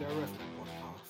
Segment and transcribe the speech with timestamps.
[0.00, 1.04] Der Wrestling Podcast.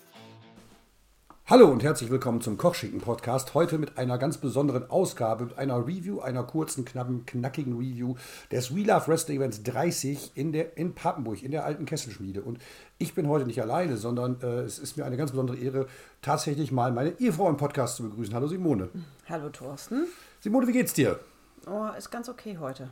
[1.46, 3.54] Hallo und herzlich willkommen zum Kochschinken Podcast.
[3.54, 8.16] Heute mit einer ganz besonderen Ausgabe, mit einer Review, einer kurzen, knappen, knackigen Review
[8.52, 12.42] des We Love Wrestling Events 30 in, der, in Papenburg, in der alten Kesselschmiede.
[12.42, 12.58] Und
[12.98, 15.86] ich bin heute nicht alleine, sondern äh, es ist mir eine ganz besondere Ehre,
[16.20, 18.34] tatsächlich mal meine Ehefrau im Podcast zu begrüßen.
[18.34, 18.90] Hallo Simone.
[19.28, 20.08] Hallo Thorsten.
[20.40, 21.20] Simone, wie geht's dir?
[21.66, 22.90] Oh, ist ganz okay heute.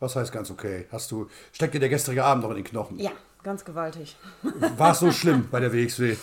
[0.00, 0.86] Was heißt ganz okay?
[0.90, 2.98] Hast du, steckt dir der gestrige Abend noch in den Knochen?
[2.98, 3.12] Ja,
[3.48, 4.16] ganz gewaltig.
[4.76, 6.16] War es so schlimm bei der WXW?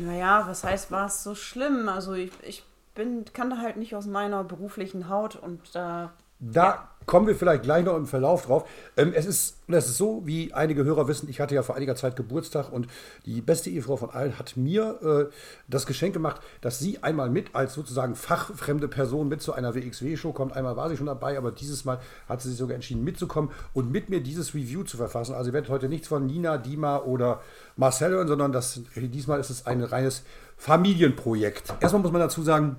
[0.00, 1.88] Naja, was heißt, war es so schlimm?
[1.88, 6.12] Also ich, ich bin, kann da halt nicht aus meiner beruflichen Haut und da.
[6.40, 8.68] Da kommen wir vielleicht gleich noch im Verlauf drauf.
[8.96, 11.96] Ähm, es, ist, es ist so, wie einige Hörer wissen, ich hatte ja vor einiger
[11.96, 12.86] Zeit Geburtstag und
[13.26, 15.34] die beste Ehefrau von allen hat mir äh,
[15.66, 20.32] das Geschenk gemacht, dass sie einmal mit als sozusagen fachfremde Person mit zu einer WXW-Show
[20.32, 20.52] kommt.
[20.52, 23.90] Einmal war sie schon dabei, aber dieses Mal hat sie sich sogar entschieden mitzukommen und
[23.90, 25.34] mit mir dieses Review zu verfassen.
[25.34, 27.40] Also ihr werdet heute nichts von Nina, Dima oder
[27.76, 30.22] Marcel hören, sondern das, diesmal ist es ein reines
[30.56, 31.74] Familienprojekt.
[31.80, 32.76] Erstmal muss man dazu sagen,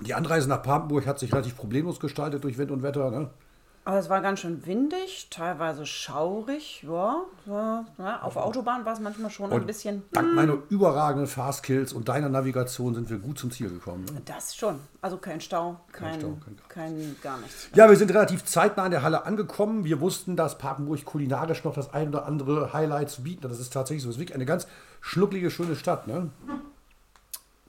[0.00, 3.10] die Anreise nach Papenburg hat sich relativ problemlos gestaltet durch Wind und Wetter.
[3.10, 3.30] Ne?
[3.86, 6.82] Aber es war ganz schön windig, teilweise schaurig.
[6.88, 8.22] Ja, ja, ja.
[8.22, 10.02] auf der Autobahn war es manchmal schon ein bisschen.
[10.10, 14.06] Dank meiner überragenden Fastkills und deiner Navigation sind wir gut zum Ziel gekommen.
[14.06, 14.22] Ne?
[14.24, 14.80] Das schon.
[15.02, 16.56] Also kein Stau, kein, Stau, kein
[16.96, 17.68] kein, gar nichts.
[17.74, 19.84] Ja, wir sind relativ zeitnah in der Halle angekommen.
[19.84, 23.50] Wir wussten, dass Papenburg kulinarisch noch das ein oder andere Highlight zu bieten hat.
[23.50, 24.08] Das ist tatsächlich so.
[24.08, 24.66] Es ist wirklich eine ganz
[25.02, 26.06] schnucklige, schöne Stadt.
[26.06, 26.30] Ne?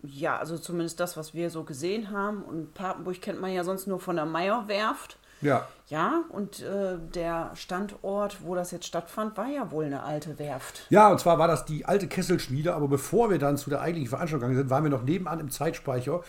[0.03, 2.43] Ja, also zumindest das, was wir so gesehen haben.
[2.43, 5.17] Und Papenburg kennt man ja sonst nur von der Meierwerft.
[5.41, 5.67] Ja.
[5.87, 10.87] Ja, und äh, der Standort, wo das jetzt stattfand, war ja wohl eine alte Werft.
[10.89, 14.09] Ja, und zwar war das die alte Kesselschmiede, aber bevor wir dann zu der eigentlichen
[14.09, 16.21] Veranstaltung gegangen sind, waren wir noch nebenan im Zeitspeicher.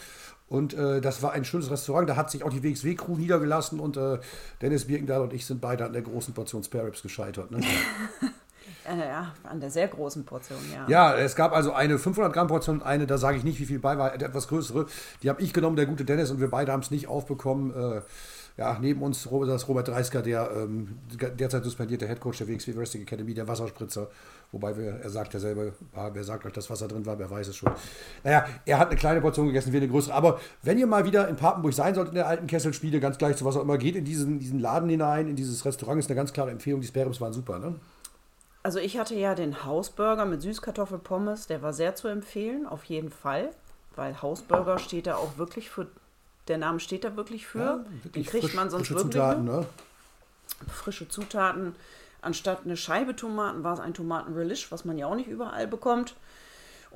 [0.49, 2.09] Und äh, das war ein schönes Restaurant.
[2.09, 4.19] Da hat sich auch die WXW-Crew niedergelassen und äh,
[4.61, 7.51] Dennis Birkendahl und ich sind beide an der großen Portion Spare Ribs gescheitert.
[7.51, 7.61] Ne?
[8.87, 10.87] Äh, ja, an der sehr großen Portion, ja.
[10.89, 13.67] Ja, es gab also eine 500 Gramm Portion und eine, da sage ich nicht, wie
[13.67, 14.87] viel bei war, etwas größere.
[15.23, 17.75] Die habe ich genommen, der gute Dennis, und wir beide haben es nicht aufbekommen.
[17.75, 18.03] Äh,
[18.57, 20.99] ja, neben uns das Robert Dreisker, der ähm,
[21.39, 24.09] derzeit suspendierte Headcoach der WXW Wrestling Academy, der Wasserspritzer.
[24.51, 25.73] Wobei wir, er sagt ja selber,
[26.13, 27.71] wer sagt euch, dass Wasser drin war, wer weiß es schon.
[28.25, 30.15] Naja, er hat eine kleine Portion gegessen, wir eine größere.
[30.15, 33.37] Aber wenn ihr mal wieder in Papenburg sein sollt, in der alten Kesselspiele, ganz gleich
[33.37, 36.17] zu was auch immer, geht in diesen, diesen Laden hinein, in dieses Restaurant, ist eine
[36.17, 36.81] ganz klare Empfehlung.
[36.81, 37.75] Die Sparums waren super, ne?
[38.67, 43.11] Also ich hatte ja den Hausburger mit Süßkartoffelpommes, der war sehr zu empfehlen, auf jeden
[43.13, 43.51] Fall.
[43.95, 45.87] Weil Hausburger steht da auch wirklich für,
[46.49, 47.61] der Name steht da wirklich für.
[47.61, 49.67] Ja, Den wirklich kriegt frisch- man sonst frische wirklich Zutaten, ne?
[50.69, 51.77] frische Zutaten.
[52.23, 56.17] Anstatt eine Scheibe Tomaten war es ein Tomatenrelish, was man ja auch nicht überall bekommt.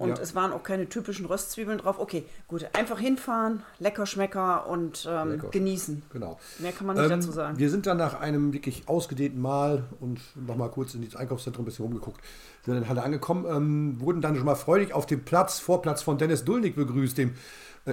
[0.00, 0.15] Und Ja.
[0.22, 1.99] es waren auch keine typischen Röstzwiebeln drauf.
[1.99, 5.49] Okay, gut, einfach hinfahren, lecker Schmecker und ähm, Lecker.
[5.50, 6.03] genießen.
[6.11, 6.38] Genau.
[6.59, 7.59] Mehr kann man nicht Ähm, dazu sagen.
[7.59, 11.66] Wir sind dann nach einem wirklich ausgedehnten Mal und nochmal kurz in das Einkaufszentrum ein
[11.66, 12.19] bisschen rumgeguckt,
[12.65, 16.17] sind in Halle angekommen, ähm, wurden dann schon mal freudig auf dem Platz, Vorplatz von
[16.17, 17.34] Dennis Dulnig begrüßt, dem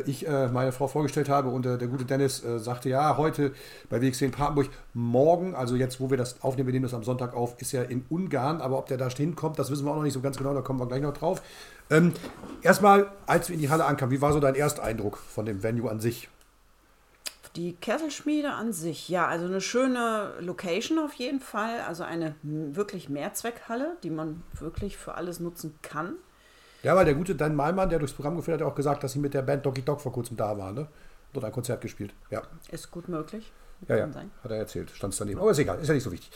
[0.05, 3.53] ich äh, meine Frau vorgestellt habe und äh, der gute Dennis äh, sagte, ja, heute
[3.89, 7.03] bei WXW in Papenburg, morgen, also jetzt, wo wir das aufnehmen, wir nehmen das am
[7.03, 9.97] Sonntag auf, ist ja in Ungarn, aber ob der da hinkommt, das wissen wir auch
[9.97, 11.41] noch nicht so ganz genau, da kommen wir gleich noch drauf.
[11.89, 12.13] Ähm,
[12.61, 15.89] erstmal, als wir in die Halle ankamen, wie war so dein Ersteindruck von dem Venue
[15.89, 16.29] an sich?
[17.55, 21.79] Die Kesselschmiede an sich, ja, also eine schöne Location auf jeden Fall.
[21.87, 26.17] Also eine wirklich Mehrzweckhalle, die man wirklich für alles nutzen kann.
[26.83, 29.13] Ja, weil der gute Dan Malmann, der durchs Programm geführt hat, hat auch gesagt, dass
[29.13, 30.87] sie mit der Band Doggy Dog vor kurzem da waren, ne?
[31.33, 32.13] Dort ein Konzert gespielt.
[32.29, 33.51] Ja, Ist gut möglich.
[33.87, 34.01] ja, ja.
[34.03, 34.31] Kann sein.
[34.43, 34.91] Hat er erzählt.
[34.91, 35.39] Stand es daneben.
[35.39, 36.31] Aber ist egal, ist ja nicht so wichtig.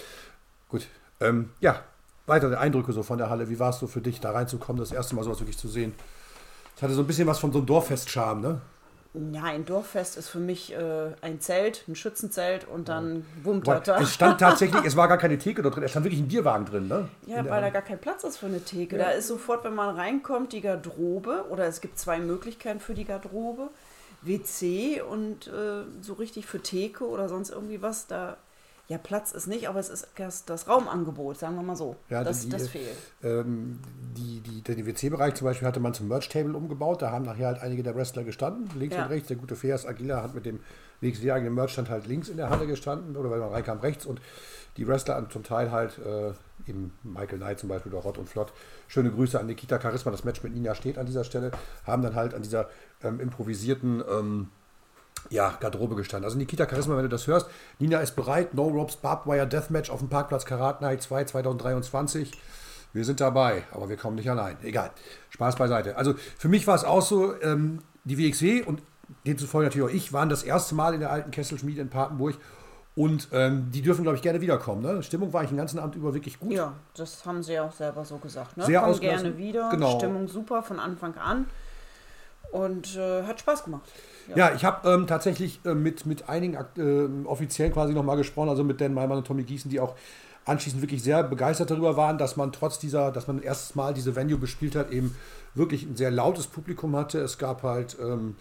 [0.67, 0.87] Gut.
[1.19, 1.81] Ähm, ja,
[2.25, 3.49] weitere Eindrücke so von der Halle.
[3.49, 5.93] Wie war es so für dich, da reinzukommen, das erste Mal sowas wirklich zu sehen?
[6.75, 8.61] Es hatte so ein bisschen was von so einem Dorffest-Charme, ne?
[9.13, 13.75] Ja, ein Dorffest ist für mich äh, ein Zelt, ein Schützenzelt und dann wummt Boah,
[13.75, 13.99] das da.
[13.99, 16.65] es stand tatsächlich, es war gar keine Theke dort drin, es stand wirklich ein Bierwagen
[16.65, 17.09] drin, ne?
[17.27, 18.97] Ja, In der weil da gar kein Platz ist für eine Theke.
[18.97, 23.03] Da ist sofort, wenn man reinkommt, die Garderobe oder es gibt zwei Möglichkeiten für die
[23.05, 23.69] Garderobe.
[24.21, 28.07] WC und äh, so richtig für Theke oder sonst irgendwie was.
[28.07, 28.37] Da,
[28.91, 31.95] ja, Platz ist nicht, aber es ist das, das Raumangebot, sagen wir mal so.
[32.09, 32.97] Ja, das, die- das fehlt.
[33.23, 33.79] Ähm,
[34.17, 37.01] die, die, den WC-Bereich zum Beispiel hatte man zum Merch-Table umgebaut.
[37.01, 39.03] Da haben nachher halt einige der Wrestler gestanden, links Ja.
[39.05, 39.29] und rechts.
[39.29, 40.59] Der gute Feas Aguila hat mit dem
[40.99, 43.15] WXW-eigenen Merch-Stand halt links in der Halle gestanden.
[43.15, 44.05] Oder wenn man reinkam, rechts.
[44.05, 44.19] Und
[44.77, 46.33] die Wrestler zum Teil halt, äh,
[46.69, 48.51] eben Michael Knight zum Beispiel oder Rott und Flott.
[48.89, 50.11] Schöne Grüße an Nikita Charisma.
[50.11, 51.51] Das Match mit Nina steht an dieser Stelle.
[51.87, 52.67] Haben dann halt an dieser
[53.03, 54.03] ähm, improvisierten...
[54.09, 54.49] Ähm,
[55.29, 56.25] ja, Garderobe gestanden.
[56.25, 57.47] Also Nikita Charisma, wenn du das hörst,
[57.79, 62.31] Nina ist bereit, No Ropes Barbed Wire Deathmatch auf dem Parkplatz Karat Night 2 2023.
[62.93, 64.57] Wir sind dabei, aber wir kommen nicht allein.
[64.63, 64.91] Egal.
[65.29, 65.95] Spaß beiseite.
[65.95, 68.81] Also für mich war es auch so, ähm, die WXW und
[69.25, 72.35] demzufolge natürlich auch ich waren das erste Mal in der alten Kesselschmiede in Papenburg
[72.93, 74.81] Und ähm, die dürfen, glaube ich, gerne wiederkommen.
[74.81, 75.01] Ne?
[75.01, 76.51] Stimmung war eigentlich den ganzen Abend über wirklich gut.
[76.51, 78.57] Ja, das haben sie ja auch selber so gesagt.
[78.57, 78.65] Ne?
[78.65, 79.69] Sehr Kommen gerne wieder.
[79.69, 79.97] Genau.
[79.97, 81.47] Stimmung super von Anfang an.
[82.51, 83.89] Und äh, hat Spaß gemacht.
[84.35, 88.63] Ja, ich habe ähm, tatsächlich äh, mit, mit einigen äh, Offiziellen quasi nochmal gesprochen, also
[88.63, 89.95] mit Dan Malmann und Tommy Gießen, die auch
[90.45, 94.15] anschließend wirklich sehr begeistert darüber waren, dass man trotz dieser, dass man erstes Mal diese
[94.15, 95.15] Venue bespielt hat, eben
[95.53, 97.19] wirklich ein sehr lautes Publikum hatte.
[97.19, 98.35] Es gab halt, ähm,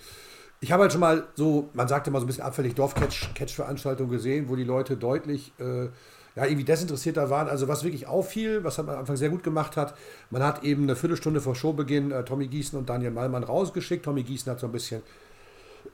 [0.61, 4.49] ich habe halt schon mal so, man sagte mal so ein bisschen abfällig Dorf-Catch-Veranstaltungen gesehen,
[4.49, 5.88] wo die Leute deutlich äh,
[6.37, 7.49] ja, irgendwie desinteressierter waren.
[7.49, 9.94] Also was wirklich auffiel, was man am Anfang sehr gut gemacht hat,
[10.31, 14.05] man hat eben eine Viertelstunde vor Showbeginn äh, Tommy Gießen und Daniel Malmann rausgeschickt.
[14.05, 15.03] Tommy Gießen hat so ein bisschen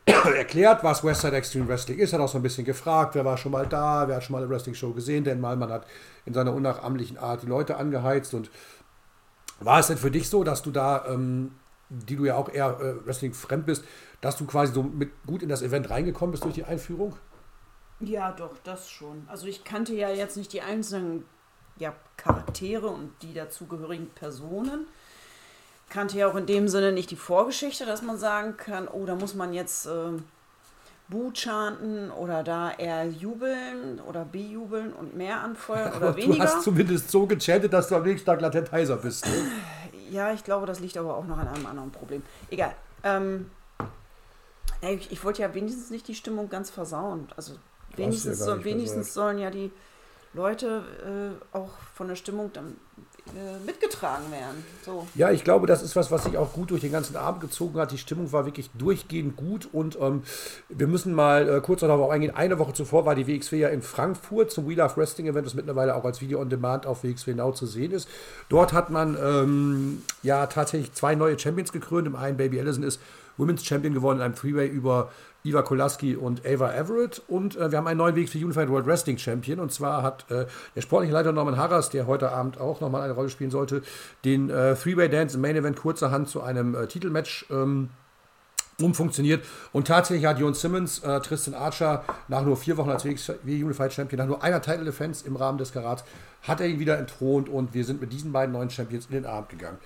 [0.36, 3.52] erklärt, was Westside Extreme Wrestling ist, hat auch so ein bisschen gefragt, wer war schon
[3.52, 5.86] mal da, wer hat schon mal eine Wrestling-Show gesehen, denn Malmann hat
[6.24, 8.50] in seiner unnachahmlichen Art die Leute angeheizt und
[9.58, 11.52] war es denn für dich so, dass du da, ähm,
[11.88, 13.84] die du ja auch eher äh, Wrestling-fremd bist,
[14.20, 17.16] dass du quasi so mit gut in das Event reingekommen bist durch die Einführung?
[18.00, 19.24] Ja, doch, das schon.
[19.26, 21.24] Also ich kannte ja jetzt nicht die einzelnen
[21.78, 24.86] ja, Charaktere und die dazugehörigen Personen.
[25.88, 29.14] Kannte ja auch in dem Sinne nicht die Vorgeschichte, dass man sagen kann, oh, da
[29.14, 30.10] muss man jetzt äh,
[31.08, 36.34] Bu chanten oder da eher jubeln oder bejubeln und mehr anfeuern oder Aber weniger.
[36.34, 39.24] Du hast zumindest so gechantet, dass du am nächsten Tag latent heiser bist.
[39.26, 39.32] Ne?
[40.10, 42.22] Ja, ich glaube, das liegt aber auch noch an einem anderen Problem.
[42.50, 42.74] Egal.
[43.04, 43.50] Ähm,
[44.80, 47.28] ich, ich wollte ja wenigstens nicht die Stimmung ganz versauen.
[47.36, 47.54] Also
[47.94, 49.70] wenigstens, nicht wenigstens sollen ja die
[50.36, 50.84] Leute
[51.52, 52.76] äh, auch von der Stimmung dann
[53.34, 54.62] äh, mitgetragen werden.
[54.84, 55.06] So.
[55.16, 57.80] Ja, ich glaube, das ist was, was sich auch gut durch den ganzen Abend gezogen
[57.80, 57.90] hat.
[57.90, 60.22] Die Stimmung war wirklich durchgehend gut und ähm,
[60.68, 62.36] wir müssen mal äh, kurz darauf eingehen.
[62.36, 65.54] Eine Woche zuvor war die WXW ja in Frankfurt zum We Love Wrestling Event, das
[65.54, 68.08] mittlerweile auch als Video on Demand auf WXW Now zu sehen ist.
[68.48, 72.06] Dort hat man ähm, ja tatsächlich zwei neue Champions gekrönt.
[72.06, 73.00] Im einen Baby Allison ist
[73.36, 75.10] Women's Champion geworden in einem Freeway über
[75.46, 77.22] Iva Kolaski und Ava Everett.
[77.28, 79.60] Und äh, wir haben einen neuen Weg für Unified World Wrestling Champion.
[79.60, 83.12] Und zwar hat äh, der sportliche Leiter Norman Harras, der heute Abend auch nochmal eine
[83.12, 83.82] Rolle spielen sollte,
[84.24, 87.90] den äh, Three-Way Dance im Main Event kurzerhand zu einem äh, Titelmatch ähm,
[88.80, 89.44] umfunktioniert.
[89.72, 93.92] Und tatsächlich hat Jon Simmons äh, Tristan Archer nach nur vier Wochen als WXW Unified
[93.92, 96.04] Champion, nach nur einer Title Defense im Rahmen des Karats,
[96.42, 99.26] hat er ihn wieder entthront und wir sind mit diesen beiden neuen Champions in den
[99.26, 99.78] Abend gegangen.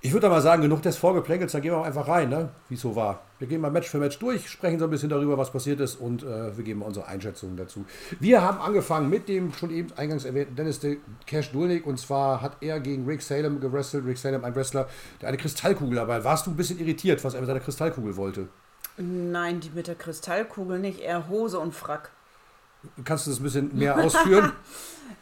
[0.00, 2.50] Ich würde mal sagen, genug des Vorgeplänkels, dann gehen wir auch einfach rein, ne?
[2.68, 3.22] wie es so war.
[3.40, 5.96] Wir gehen mal Match für Match durch, sprechen so ein bisschen darüber, was passiert ist
[5.96, 7.84] und äh, wir geben unsere Einschätzungen dazu.
[8.20, 12.40] Wir haben angefangen mit dem schon eben eingangs erwähnten Dennis de Cash Dulnik und zwar
[12.40, 14.06] hat er gegen Rick Salem gewrestelt.
[14.06, 14.88] Rick Salem, ein Wrestler,
[15.20, 16.24] der eine Kristallkugel dabei hat.
[16.24, 18.48] Warst du ein bisschen irritiert, was er mit seiner Kristallkugel wollte?
[18.98, 22.10] Nein, die mit der Kristallkugel nicht, eher Hose und Frack.
[23.04, 24.52] Kannst du das ein bisschen mehr ausführen?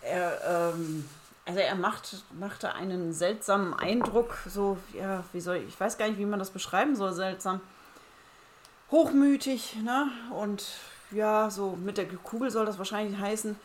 [0.00, 1.04] Er, ähm,
[1.46, 6.08] also er macht, machte einen seltsamen Eindruck, so, ja, wie soll ich, ich weiß gar
[6.08, 7.60] nicht, wie man das beschreiben soll, seltsam.
[8.90, 10.10] Hochmütig, ne?
[10.36, 10.66] Und
[11.12, 13.56] ja, so mit der Kugel soll das wahrscheinlich heißen,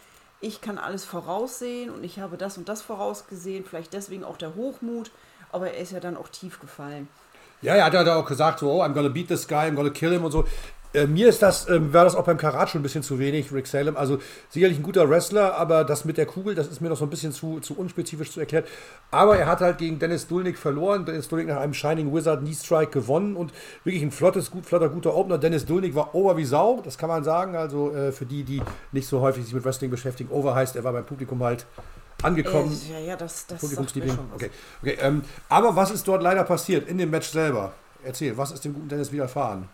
[0.42, 4.56] ich kann alles voraussehen und ich habe das und das vorausgesehen, vielleicht deswegen auch der
[4.56, 5.12] Hochmut,
[5.51, 7.07] aber er ist ja dann auch tief gefallen.
[7.63, 10.12] Ja, er hat auch gesagt, so, oh, I'm gonna beat this guy, I'm gonna kill
[10.12, 10.45] him und so.
[10.93, 13.53] Äh, mir ist das, ähm, war das auch beim Karat schon ein bisschen zu wenig,
[13.53, 13.95] Rick Salem.
[13.95, 17.05] Also sicherlich ein guter Wrestler, aber das mit der Kugel, das ist mir noch so
[17.05, 18.65] ein bisschen zu, zu unspezifisch zu erklären.
[19.09, 21.05] Aber er hat halt gegen Dennis Dulnik verloren.
[21.05, 24.89] Dennis Dulnik nach einem Shining Wizard Knee Strike gewonnen und wirklich ein flottes, gut, flotter,
[24.89, 25.37] guter Opener.
[25.37, 27.56] Dennis Dulnik war over wie Sau, das kann man sagen.
[27.56, 28.61] Also äh, für die, die
[28.92, 31.66] nicht so häufig sich mit Wrestling beschäftigen, over heißt, er war beim Publikum halt
[32.21, 32.77] angekommen.
[32.89, 34.18] Äh, ja, ja, das, das Publikumsliebling.
[34.35, 34.49] Okay,
[34.81, 37.71] okay ähm, aber was ist dort leider passiert in dem Match selber?
[38.04, 39.69] Erzähl, was ist dem guten Dennis widerfahren?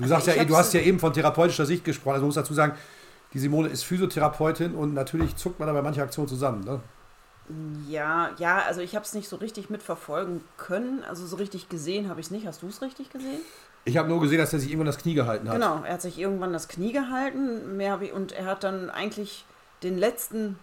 [0.00, 2.14] Du Also sagst ja, du hast ja eben von therapeutischer Sicht gesprochen.
[2.14, 2.72] Also muss dazu sagen,
[3.34, 6.64] die Simone ist Physiotherapeutin und natürlich zuckt man da bei mancher Aktion zusammen.
[6.64, 6.80] Ne?
[7.88, 11.04] Ja, ja, also ich habe es nicht so richtig mitverfolgen können.
[11.04, 12.46] Also so richtig gesehen habe ich es nicht.
[12.46, 13.40] Hast du es richtig gesehen?
[13.84, 15.56] Ich habe nur gesehen, dass er sich irgendwann das Knie gehalten hat.
[15.56, 17.76] Genau, er hat sich irgendwann das Knie gehalten.
[17.76, 19.44] Mehr ich, und er hat dann eigentlich
[19.82, 20.58] den letzten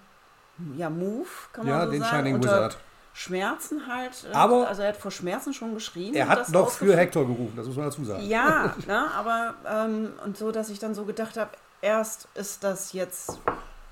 [0.75, 2.77] ja, Move, kann man Ja, so den sagen, Shining unter Wizard.
[3.17, 4.27] Schmerzen halt.
[4.31, 6.13] äh, Aber- also er hat vor Schmerzen schon geschrien.
[6.13, 6.95] Er hat noch für.
[6.95, 8.23] Hector gerufen, das muss man dazu sagen.
[8.23, 11.49] Ja, ne, aber ähm, und so, dass ich dann so gedacht habe,
[11.81, 13.39] erst ist das jetzt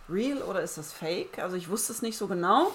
[0.08, 1.40] real oder ist das fake?
[1.40, 2.72] Also ich wusste es nicht so genau.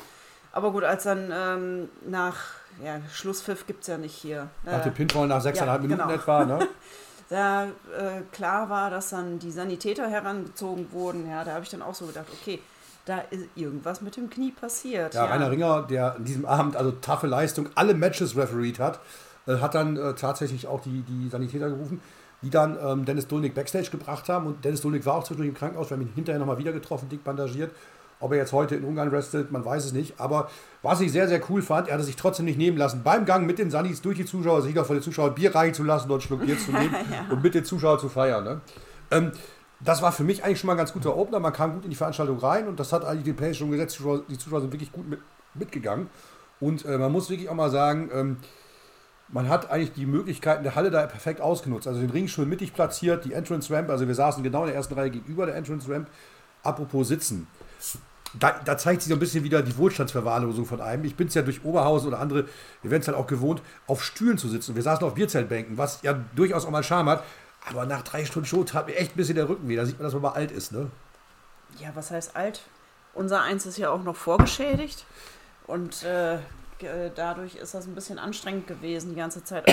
[0.50, 2.37] Aber gut, als dann ähm, nach
[2.85, 4.49] ja, Schlusspfiff gibt es ja nicht hier.
[4.64, 6.21] Nach Äh, dem Pinfall nach sechseinhalb ja, Minuten genau.
[6.21, 6.45] etwa.
[6.45, 6.69] Ne?
[7.28, 11.83] da äh, klar war, dass dann die Sanitäter herangezogen wurden, ja, da habe ich dann
[11.83, 12.61] auch so gedacht, okay,
[13.04, 15.14] da ist irgendwas mit dem Knie passiert.
[15.14, 19.00] Ja, Rainer Ringer, der an diesem Abend also taffe Leistung alle Matches refereed hat,
[19.47, 22.00] äh, hat dann äh, tatsächlich auch die, die Sanitäter gerufen,
[22.42, 24.47] die dann ähm, Dennis Dulnik Backstage gebracht haben.
[24.47, 27.09] Und Dennis Dulnik war auch zwischendurch im Krankenhaus, wir haben ihn hinterher nochmal wieder getroffen,
[27.09, 27.71] dick bandagiert.
[28.23, 30.21] Ob er jetzt heute in Ungarn wrestelt, man weiß es nicht.
[30.21, 30.50] Aber
[30.83, 33.47] was ich sehr, sehr cool fand, er hatte sich trotzdem nicht nehmen lassen, beim Gang
[33.47, 36.26] mit den Sunnis durch die Zuschauer, sich noch vor den Zuschauern Bier reinzulassen, dort einen
[36.26, 36.95] Schluck Bier zu nehmen
[37.30, 38.45] und mit den Zuschauern zu feiern.
[38.45, 38.61] Ne?
[39.11, 39.33] Ähm,
[39.80, 41.40] das war für mich eigentlich schon mal ein ganz guter Opener.
[41.40, 43.94] Man kam gut in die Veranstaltung rein und das hat eigentlich den Pace schon gesetzt.
[43.94, 45.20] Die Zuschauer, die Zuschauer sind wirklich gut mit,
[45.54, 46.08] mitgegangen.
[46.60, 48.37] Und äh, man muss wirklich auch mal sagen, ähm,
[49.28, 51.87] man hat eigentlich die Möglichkeiten der Halle da perfekt ausgenutzt.
[51.88, 54.76] Also den Ring schön mittig platziert, die Entrance Ramp, also wir saßen genau in der
[54.76, 56.08] ersten Reihe gegenüber der Entrance Ramp.
[56.62, 57.46] Apropos Sitzen.
[58.38, 61.04] Da, da zeigt sich so ein bisschen wieder die Wohlstandsverwahrlosung von einem.
[61.04, 62.44] Ich bin es ja durch Oberhausen oder andere
[62.84, 64.76] Events halt auch gewohnt, auf Stühlen zu sitzen.
[64.76, 67.25] Wir saßen auf Bierzeltbänken, was ja durchaus auch mal Charme hat.
[67.68, 69.76] Aber nach drei Stunden Show tat mir echt ein bisschen der Rücken weh.
[69.76, 70.90] Da sieht man, dass man mal alt ist, ne?
[71.78, 72.62] Ja, was heißt alt?
[73.14, 75.04] Unser Eins ist ja auch noch vorgeschädigt.
[75.66, 76.38] Und äh,
[77.14, 79.66] dadurch ist das ein bisschen anstrengend gewesen, die ganze Zeit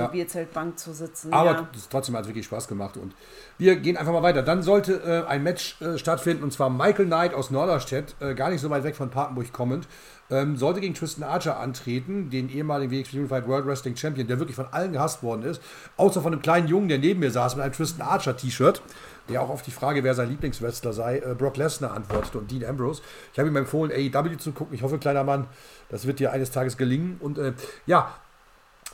[0.00, 0.06] ja.
[0.06, 1.32] Bierzeltbank zu sitzen.
[1.32, 1.68] Aber ja.
[1.90, 2.96] trotzdem hat es wirklich Spaß gemacht.
[2.96, 3.14] Und
[3.58, 4.42] wir gehen einfach mal weiter.
[4.42, 8.50] Dann sollte äh, ein Match äh, stattfinden, und zwar Michael Knight aus Norderstedt, äh, gar
[8.50, 9.86] nicht so weit weg von Papenburg kommend,
[10.30, 14.56] ähm, sollte gegen Tristan Archer antreten, den ehemaligen WXW Unified World Wrestling Champion, der wirklich
[14.56, 15.60] von allen gehasst worden ist,
[15.96, 18.82] außer von einem kleinen Jungen, der neben mir saß mit einem Tristan Archer T-Shirt,
[19.28, 22.64] der auch auf die Frage, wer sein Lieblingswrestler sei, äh, Brock Lesnar antwortete und Dean
[22.64, 23.02] Ambrose.
[23.32, 24.74] Ich habe ihm empfohlen, AEW zu gucken.
[24.74, 25.46] Ich hoffe, kleiner Mann,
[25.88, 27.18] das wird dir eines Tages gelingen.
[27.20, 27.52] Und äh,
[27.86, 28.14] ja,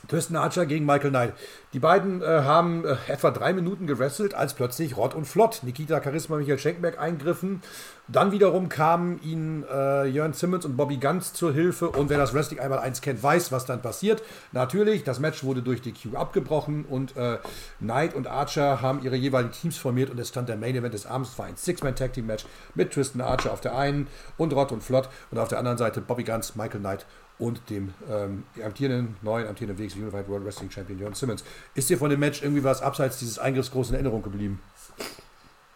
[0.07, 1.33] Tristan Archer gegen Michael Knight.
[1.73, 6.01] Die beiden äh, haben äh, etwa drei Minuten gewrestelt, als plötzlich Rott und Flott Nikita
[6.01, 7.61] Charisma Michael Schenkberg eingriffen.
[8.07, 11.89] Dann wiederum kamen ihnen äh, Jörn Simmons und Bobby Ganz zur Hilfe.
[11.89, 14.23] Und wer das Wrestling einmal eins kennt, weiß, was dann passiert.
[14.51, 17.37] Natürlich, das Match wurde durch die Q abgebrochen und äh,
[17.79, 21.05] Knight und Archer haben ihre jeweiligen Teams formiert und es stand der Main Event des
[21.05, 21.31] Abends.
[21.31, 25.37] Es war ein Six-Man-Tag-Team-Match mit Tristan Archer auf der einen und Rott und Flott und
[25.37, 27.05] auf der anderen Seite Bobby Ganz, Michael Knight
[27.39, 31.43] und dem ähm, amtierenden, neuen amtierenden WXW Unified World Wrestling Champion Jörn Simmons.
[31.73, 34.61] Ist dir von dem Match irgendwie was abseits dieses Eingriffs groß in Erinnerung geblieben?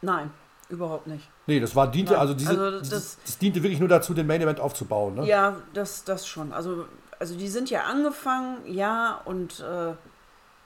[0.01, 0.29] Nein,
[0.69, 1.29] überhaupt nicht.
[1.47, 4.27] Nee, das war diente, also, diese, also das, das, das, diente wirklich nur dazu, den
[4.27, 5.25] Main Event aufzubauen, ne?
[5.25, 6.51] Ja, das, das schon.
[6.51, 6.85] Also,
[7.19, 9.93] also die sind ja angefangen, ja, und äh,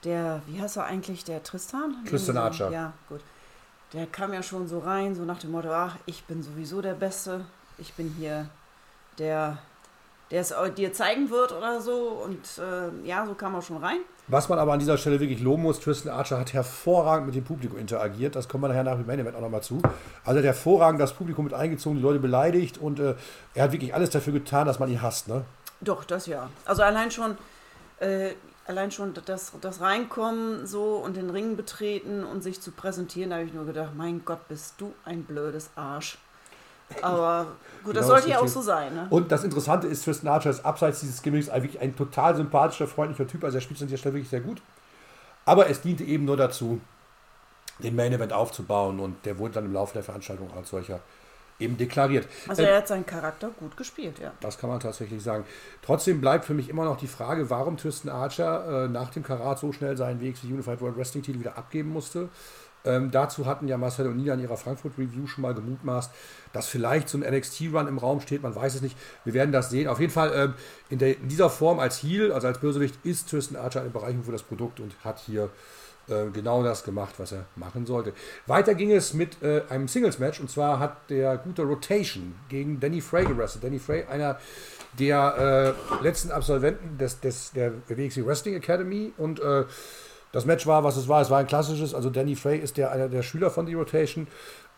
[0.04, 1.94] der, wie heißt er eigentlich, der Tristan?
[2.08, 2.70] Tristan Archer.
[2.70, 3.20] Ja, gut.
[3.92, 6.94] Der kam ja schon so rein, so nach dem Motto, ach, ich bin sowieso der
[6.94, 7.44] Beste,
[7.78, 8.48] ich bin hier
[9.18, 9.58] der
[10.30, 12.22] der es dir zeigen wird oder so.
[12.24, 13.98] Und äh, ja, so kam er schon rein.
[14.30, 17.44] Was man aber an dieser Stelle wirklich loben muss, Tristan Archer hat hervorragend mit dem
[17.44, 18.36] Publikum interagiert.
[18.36, 19.80] Das kommen wir nachher nach dem Main Event auch nochmal zu.
[20.22, 23.14] Also er hat hervorragend das Publikum mit eingezogen, die Leute beleidigt und äh,
[23.54, 25.44] er hat wirklich alles dafür getan, dass man ihn hasst, ne?
[25.80, 26.50] Doch, das ja.
[26.66, 27.38] Also allein schon,
[28.00, 28.32] äh,
[28.66, 33.36] allein schon das, das Reinkommen so und den Ring betreten und sich zu präsentieren, da
[33.36, 36.18] habe ich nur gedacht, mein Gott, bist du ein blödes Arsch.
[37.02, 37.46] Aber
[37.84, 38.94] gut, das genau, sollte ja auch so sein.
[38.94, 39.06] Ne?
[39.10, 43.26] Und das Interessante ist, Tristan Archer ist abseits dieses Gimmicks wirklich ein total sympathischer, freundlicher
[43.26, 43.44] Typ.
[43.44, 44.62] Also er spielt an der Stelle wirklich sehr gut.
[45.44, 46.80] Aber es diente eben nur dazu,
[47.78, 51.00] den Main Event aufzubauen und der wurde dann im Laufe der Veranstaltung als solcher
[51.60, 52.28] eben deklariert.
[52.46, 54.32] Also er hat seinen Charakter gut gespielt, ja.
[54.40, 55.44] Das kann man tatsächlich sagen.
[55.82, 59.58] Trotzdem bleibt für mich immer noch die Frage, warum Tristan Archer äh, nach dem Karat
[59.58, 62.28] so schnell seinen Weg zum Unified World Wrestling Titel wieder abgeben musste.
[62.84, 66.10] Ähm, dazu hatten ja Marcel und Nina in ihrer Frankfurt Review schon mal gemutmaßt,
[66.52, 68.42] dass vielleicht so ein NXT-Run im Raum steht.
[68.42, 68.96] Man weiß es nicht.
[69.24, 69.88] Wir werden das sehen.
[69.88, 70.54] Auf jeden Fall ähm,
[70.88, 74.24] in, der, in, dieser Form als Heel, also als Bösewicht, ist Tristan Archer eine Bereicherung
[74.24, 75.50] für das Produkt und hat hier
[76.08, 78.14] äh, genau das gemacht, was er machen sollte.
[78.46, 83.00] Weiter ging es mit äh, einem Singles-Match und zwar hat der gute Rotation gegen Danny
[83.00, 83.64] Frey gewrestelt.
[83.64, 84.38] Danny Frey, einer
[84.98, 89.64] der äh, letzten Absolventen des, des, der WXW Wrestling Academy und äh,
[90.32, 91.22] das Match war, was es war.
[91.22, 91.94] Es war ein klassisches.
[91.94, 94.26] Also Danny Frey ist der, einer der Schüler von The Rotation.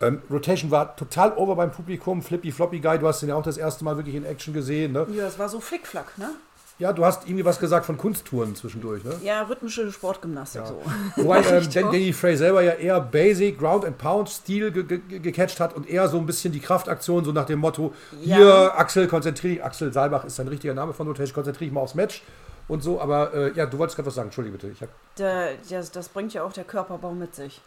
[0.00, 2.22] Ähm, Rotation war total over beim Publikum.
[2.22, 4.92] Flippy Floppy Guy, du hast ihn ja auch das erste Mal wirklich in Action gesehen.
[4.92, 5.06] Ne?
[5.14, 6.30] Ja, es war so Flickflack, ne?
[6.78, 9.12] Ja, du hast irgendwie was gesagt von Kunsttouren zwischendurch, ne?
[9.22, 10.66] Ja, rhythmische Sportgymnastik ja.
[10.66, 10.80] so.
[11.16, 15.60] Wobei ähm, Danny Frey selber ja eher Basic, Ground and Pound Stil ge ge gecatcht
[15.60, 17.92] hat und eher so ein bisschen die Kraftaktion, so nach dem Motto:
[18.22, 18.36] ja.
[18.36, 21.94] Hier, Axel, konzentriere Axel Saalbach ist sein richtiger Name von Rotation, konzentriere dich mal aufs
[21.94, 22.22] Match
[22.70, 24.72] und so, aber äh, ja, du wolltest gerade was sagen, entschuldige bitte.
[24.72, 27.60] Ich hab der, das, das bringt ja auch der Körperbau mit sich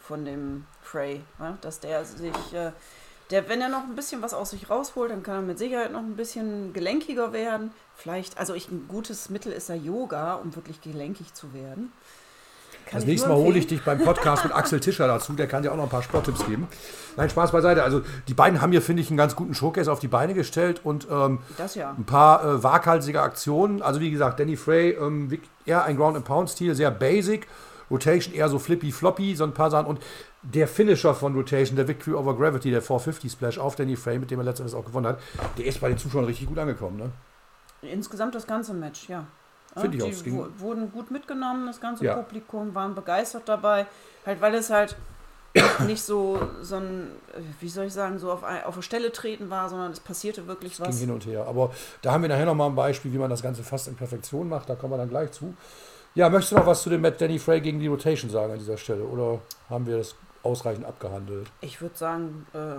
[0.00, 1.58] von dem Frey, ne?
[1.60, 2.72] dass der sich, äh,
[3.30, 5.92] der, wenn er noch ein bisschen was aus sich rausholt, dann kann er mit Sicherheit
[5.92, 7.70] noch ein bisschen gelenkiger werden.
[7.94, 11.92] Vielleicht, also ich, ein gutes Mittel ist ja Yoga, um wirklich gelenkig zu werden.
[12.92, 15.72] Das nächste Mal hole ich dich beim Podcast mit Axel Tischer dazu, der kann dir
[15.72, 16.66] auch noch ein paar Sporttipps geben.
[17.16, 17.82] Nein, Spaß beiseite.
[17.82, 20.80] Also die beiden haben hier, finde ich, einen ganz guten Showcase auf die Beine gestellt
[20.84, 21.38] und ähm,
[21.74, 21.94] ja.
[21.96, 23.82] ein paar äh, waghalsige Aktionen.
[23.82, 25.30] Also wie gesagt, Danny Frey, ähm,
[25.66, 27.46] eher ein Ground-and-Pound-Stil, sehr basic.
[27.90, 29.86] Rotation eher so flippy-floppy, so ein paar Sachen.
[29.86, 30.00] Und
[30.42, 34.30] der Finisher von Rotation, der Victory over Gravity, der 450 Splash auf Danny Frey, mit
[34.30, 35.20] dem er letztendlich auch gewonnen hat,
[35.58, 36.96] der ist bei den Zuschauern richtig gut angekommen.
[36.96, 37.10] Ne?
[37.82, 39.26] Insgesamt das ganze Match, ja.
[39.76, 40.22] Finde ich auch.
[40.22, 42.14] Die wurden gut mitgenommen, das ganze ja.
[42.14, 43.86] Publikum, waren begeistert dabei.
[44.26, 44.96] Halt, weil es halt
[45.86, 47.10] nicht so, so ein,
[47.60, 50.74] wie soll ich sagen, so auf, auf eine Stelle treten war, sondern es passierte wirklich
[50.74, 50.88] es was.
[50.88, 51.46] Ging hin und her.
[51.46, 51.72] Aber
[52.02, 54.68] da haben wir nachher nochmal ein Beispiel, wie man das Ganze fast in Perfektion macht.
[54.68, 55.54] Da kommen wir dann gleich zu.
[56.14, 58.58] Ja, möchtest du noch was zu dem Matt Danny Frey gegen die Rotation sagen an
[58.58, 59.04] dieser Stelle?
[59.04, 61.48] Oder haben wir das ausreichend abgehandelt.
[61.60, 62.76] Ich würde sagen, äh,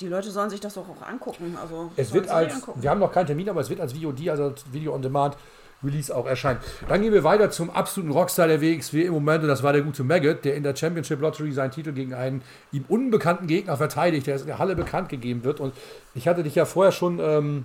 [0.00, 1.56] die Leute sollen sich das doch auch angucken.
[1.60, 2.82] Also Es wird als, angucken.
[2.82, 5.36] wir haben noch keinen Termin, aber es wird als VOD, also als Video on Demand
[5.82, 6.58] Release auch erscheinen.
[6.88, 9.82] Dann gehen wir weiter zum absoluten Rockstar der WXW im Moment und das war der
[9.82, 14.26] gute Maggot, der in der Championship Lottery seinen Titel gegen einen ihm unbekannten Gegner verteidigt,
[14.26, 15.60] der in der Halle bekannt gegeben wird.
[15.60, 15.72] Und
[16.14, 17.64] ich hatte dich ja vorher schon, ähm,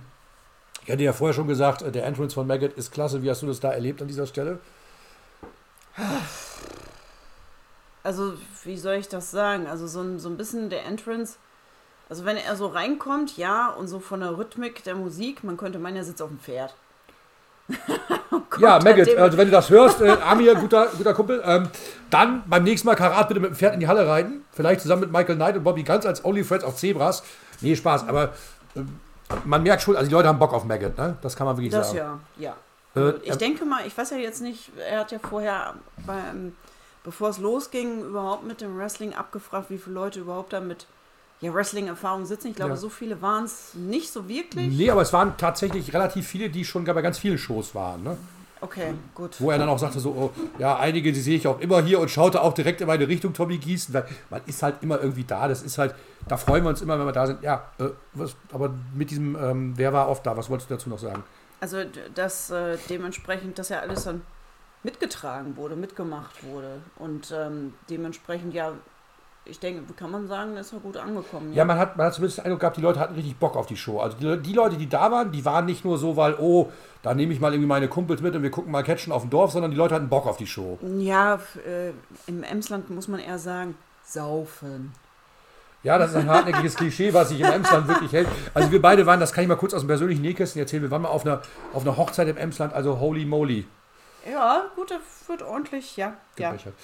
[0.84, 3.22] ich hatte ja vorher schon gesagt, äh, der Entrance von Maggot ist klasse.
[3.24, 4.60] Wie hast du das da erlebt an dieser Stelle?
[8.04, 9.66] Also, wie soll ich das sagen?
[9.66, 11.36] Also, so ein, so ein bisschen der Entrance.
[12.08, 15.78] Also, wenn er so reinkommt, ja, und so von der Rhythmik der Musik, man könnte
[15.78, 16.74] meinen, er sitzt auf dem Pferd.
[18.58, 21.68] Ja, Kommt Maggot, also wenn du das hörst, äh, Amir, guter, guter Kumpel, ähm,
[22.10, 24.44] dann beim nächsten Mal Karat bitte mit dem Pferd in die Halle reiten.
[24.52, 27.24] Vielleicht zusammen mit Michael Knight und Bobby Ganz als Only Friends auf Zebras.
[27.60, 28.32] Nee, Spaß, aber
[28.76, 29.00] ähm,
[29.44, 31.16] man merkt schon, also die Leute haben Bock auf Maggot, ne?
[31.22, 32.20] Das kann man wirklich Das sagen.
[32.36, 32.54] ja,
[32.94, 33.08] ja.
[33.08, 35.74] Äh, Ich denke mal, ich weiß ja jetzt nicht, er hat ja vorher,
[36.06, 36.54] beim,
[37.02, 40.86] bevor es losging, überhaupt mit dem Wrestling abgefragt, wie viele Leute überhaupt da mit
[41.44, 42.48] ja, Wrestling-Erfahrung sitzen.
[42.48, 42.76] Ich glaube, Ja.
[42.76, 44.76] so viele waren es nicht so wirklich.
[44.76, 48.16] Nee, aber es waren tatsächlich relativ viele, die schon bei ganz vielen Shows waren, ne?
[48.60, 49.38] Okay, gut.
[49.40, 52.00] Wo er dann auch sagte so, oh, ja, einige, die sehe ich auch immer hier
[52.00, 55.24] und schaute auch direkt in meine Richtung, Tommy Gießen, weil man ist halt immer irgendwie
[55.24, 55.94] da, das ist halt,
[56.26, 57.42] da freuen wir uns immer, wenn wir da sind.
[57.42, 60.88] Ja, äh, was, aber mit diesem, ähm, wer war oft da, was wolltest du dazu
[60.88, 61.22] noch sagen?
[61.60, 61.78] Also,
[62.14, 64.22] dass äh, dementsprechend, dass ja alles dann
[64.82, 66.80] mitgetragen wurde, mitgemacht wurde.
[66.96, 68.72] Und ähm, dementsprechend, ja,
[69.46, 71.52] ich denke, kann man sagen, ist er gut angekommen.
[71.52, 73.66] Ja, man hat, man hat zumindest den Eindruck gehabt, die Leute hatten richtig Bock auf
[73.66, 74.00] die Show.
[74.00, 76.70] Also die, die Leute, die da waren, die waren nicht nur so, weil, oh,
[77.02, 79.30] da nehme ich mal irgendwie meine Kumpels mit und wir gucken mal Catchen auf dem
[79.30, 80.78] Dorf, sondern die Leute hatten Bock auf die Show.
[80.98, 81.90] Ja, äh,
[82.26, 84.92] im Emsland muss man eher sagen, saufen.
[85.82, 88.26] Ja, das ist ein hartnäckiges Klischee, was sich im Emsland wirklich hält.
[88.54, 90.90] Also wir beide waren, das kann ich mal kurz aus dem persönlichen Nähkästchen erzählen, wir
[90.90, 91.42] waren mal auf einer,
[91.74, 93.66] auf einer Hochzeit im Emsland, also holy moly.
[94.30, 96.14] Ja, gut, das wird ordentlich, ja.
[96.38, 96.50] ja.
[96.50, 96.74] gebechert.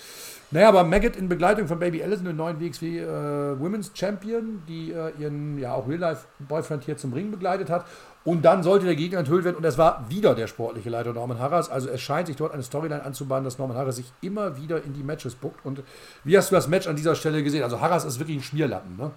[0.51, 4.93] Naja, aber Maggot in Begleitung von Baby Allison, den neuen WXW äh, Women's Champion, die
[4.93, 7.87] äh, ihren ja auch Real-Life-Boyfriend hier zum Ring begleitet hat.
[8.25, 11.39] Und dann sollte der Gegner enthüllt werden und es war wieder der sportliche Leiter Norman
[11.39, 11.71] Harras.
[11.71, 14.93] Also es scheint sich dort eine Storyline anzubahnen, dass Norman Harras sich immer wieder in
[14.93, 15.65] die Matches buckt.
[15.65, 15.83] Und
[16.25, 17.63] wie hast du das Match an dieser Stelle gesehen?
[17.63, 19.11] Also Harras ist wirklich ein Schmierlappen, ne?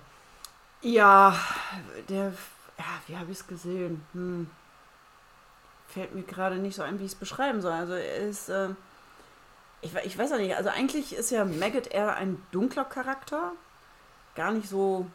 [0.82, 1.36] Ja,
[2.08, 2.32] der,
[2.78, 4.02] ja, wie habe ich es gesehen?
[4.14, 4.48] Hm.
[5.94, 7.72] Fällt mir gerade nicht so ein, wie ich es beschreiben soll.
[7.74, 8.70] Also er ist, äh,
[9.82, 13.52] ich, ich weiß auch nicht, also eigentlich ist ja Maggot eher ein dunkler Charakter.
[14.36, 15.06] Gar nicht so,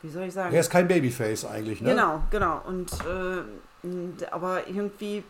[0.00, 0.54] wie soll ich sagen?
[0.54, 1.90] Er ist kein Babyface eigentlich, ne?
[1.90, 2.62] Genau, genau.
[2.66, 5.24] Und äh, aber irgendwie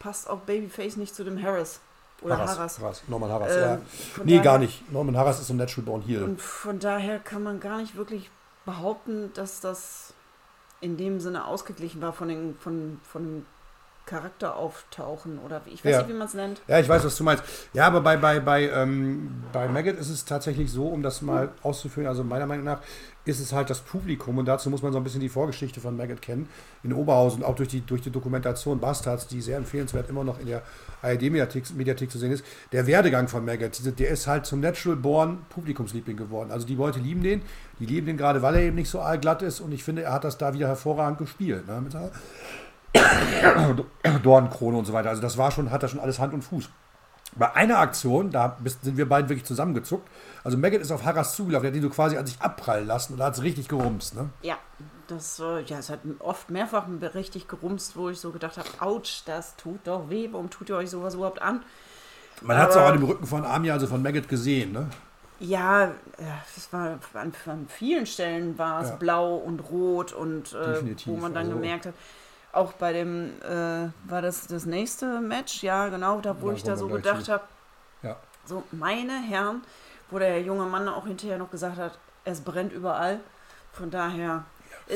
[0.00, 1.78] passt auch Babyface nicht zu dem Harris.
[2.22, 2.50] Oder Harris.
[2.56, 2.78] Harras.
[2.80, 3.02] Harras.
[3.08, 3.78] Norman Harras, Ähm, ja.
[4.24, 4.90] Nee, daher- gar nicht.
[4.92, 6.22] Norman Harras ist so ein Natural Born Heel.
[6.24, 8.30] Und von daher kann man gar nicht wirklich
[8.64, 10.14] behaupten, dass das
[10.80, 13.46] in dem Sinne ausgeglichen war von den von, von
[14.06, 15.98] dem Charakterauftauchen oder wie- ich weiß Ja.
[15.98, 16.60] nicht, wie man es nennt.
[16.68, 17.44] Ja, ich weiß, was du meinst.
[17.72, 21.50] Ja, aber bei, bei, bei, ähm, bei Maggot ist es tatsächlich so, um das mal
[21.62, 22.80] auszuführen, also meiner Meinung nach
[23.24, 25.96] ist es halt das Publikum und dazu muss man so ein bisschen die Vorgeschichte von
[25.96, 26.48] Maggot kennen.
[26.82, 30.46] In Oberhausen, auch durch die, durch die Dokumentation Bastards, die sehr empfehlenswert immer noch in
[30.46, 30.62] der
[31.02, 32.44] ARD-Mediathek Mediathek zu sehen ist.
[32.72, 36.50] Der Werdegang von Maggot, der ist halt zum Natural Born Publikumsliebling geworden.
[36.50, 37.42] Also die Leute lieben den,
[37.78, 40.12] die lieben den gerade, weil er eben nicht so allglatt ist und ich finde, er
[40.14, 41.68] hat das da wieder hervorragend gespielt.
[41.68, 42.10] Ne?
[44.22, 45.10] Dornkrone und so weiter.
[45.10, 46.68] Also das war schon, hat da schon alles Hand und Fuß.
[47.34, 50.06] Bei einer Aktion, da sind wir beiden wirklich zusammengezuckt.
[50.44, 53.14] Also Maggot ist auf Harras zugelaufen, der hat ihn so quasi an sich abprallen lassen
[53.14, 54.14] und da hat es richtig gerumst.
[54.14, 54.28] Ne?
[54.42, 54.58] Ja,
[55.06, 59.22] das äh, ja, es hat oft mehrfach richtig gerumst, wo ich so gedacht habe, ouch,
[59.24, 61.62] das tut doch weh, warum tut ihr euch sowas überhaupt an?
[62.42, 64.72] Man hat es auch an dem Rücken von Amia, also von Maggot gesehen.
[64.72, 64.88] Ne?
[65.40, 65.90] Ja, äh,
[66.56, 68.96] es war an, an vielen Stellen war es Ja.
[68.96, 71.94] blau und rot und äh, wo man dann also- gemerkt hat,
[72.52, 76.62] auch bei dem, äh, war das das nächste Match, ja genau, da wo Da ich
[76.62, 77.44] da so gedacht habe,
[78.02, 78.16] Ja.
[78.44, 79.62] so meine Herren,
[80.10, 83.20] wo der junge Mann auch hinterher noch gesagt hat, es brennt überall.
[83.72, 84.44] Von daher,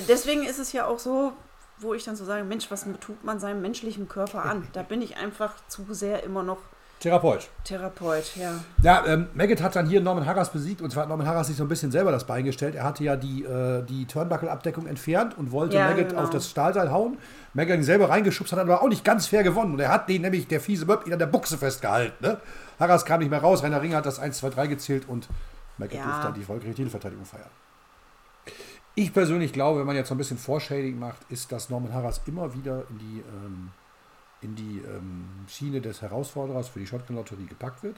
[0.07, 1.33] deswegen ist es ja auch so,
[1.79, 4.69] wo ich dann so sage, Mensch, was tut man seinem menschlichen Körper an?
[4.75, 6.59] Da bin ich einfach zu sehr immer noch
[6.98, 7.48] Therapeut.
[7.62, 8.54] Therapeut, ja.
[8.82, 11.56] Ja, ähm, Maggot hat dann hier Norman Harras besiegt und zwar hat Norman Harras sich
[11.56, 12.74] so ein bisschen selber das Bein gestellt.
[12.74, 16.22] Er hatte ja die, äh, die Turnbuckle-Abdeckung entfernt und wollte Ja, Maggot genau.
[16.22, 17.18] auf das Stahlseil hauen.
[17.52, 19.74] Maggot hat ihn selber reingeschubst, hat aber auch nicht ganz fair gewonnen.
[19.74, 22.14] Und er hat den nämlich, der fiese Möb, ihn an der Buchse festgehalten.
[22.24, 22.38] Ne?
[22.80, 25.28] Harras kam nicht mehr raus, Rainer Ringer hat das 1, 2, 3 gezählt und
[25.76, 26.04] Maggot Ja.
[26.04, 27.50] durfte dann die erfolgreiche Titelverteidigung feiern.
[28.94, 32.22] Ich persönlich glaube, wenn man jetzt so ein bisschen Foreshading macht, ist, dass Norman Harras
[32.26, 33.70] immer wieder in die, ähm,
[34.40, 37.96] in die ähm, Schiene des Herausforderers für die Shotgun-Lotterie gepackt wird,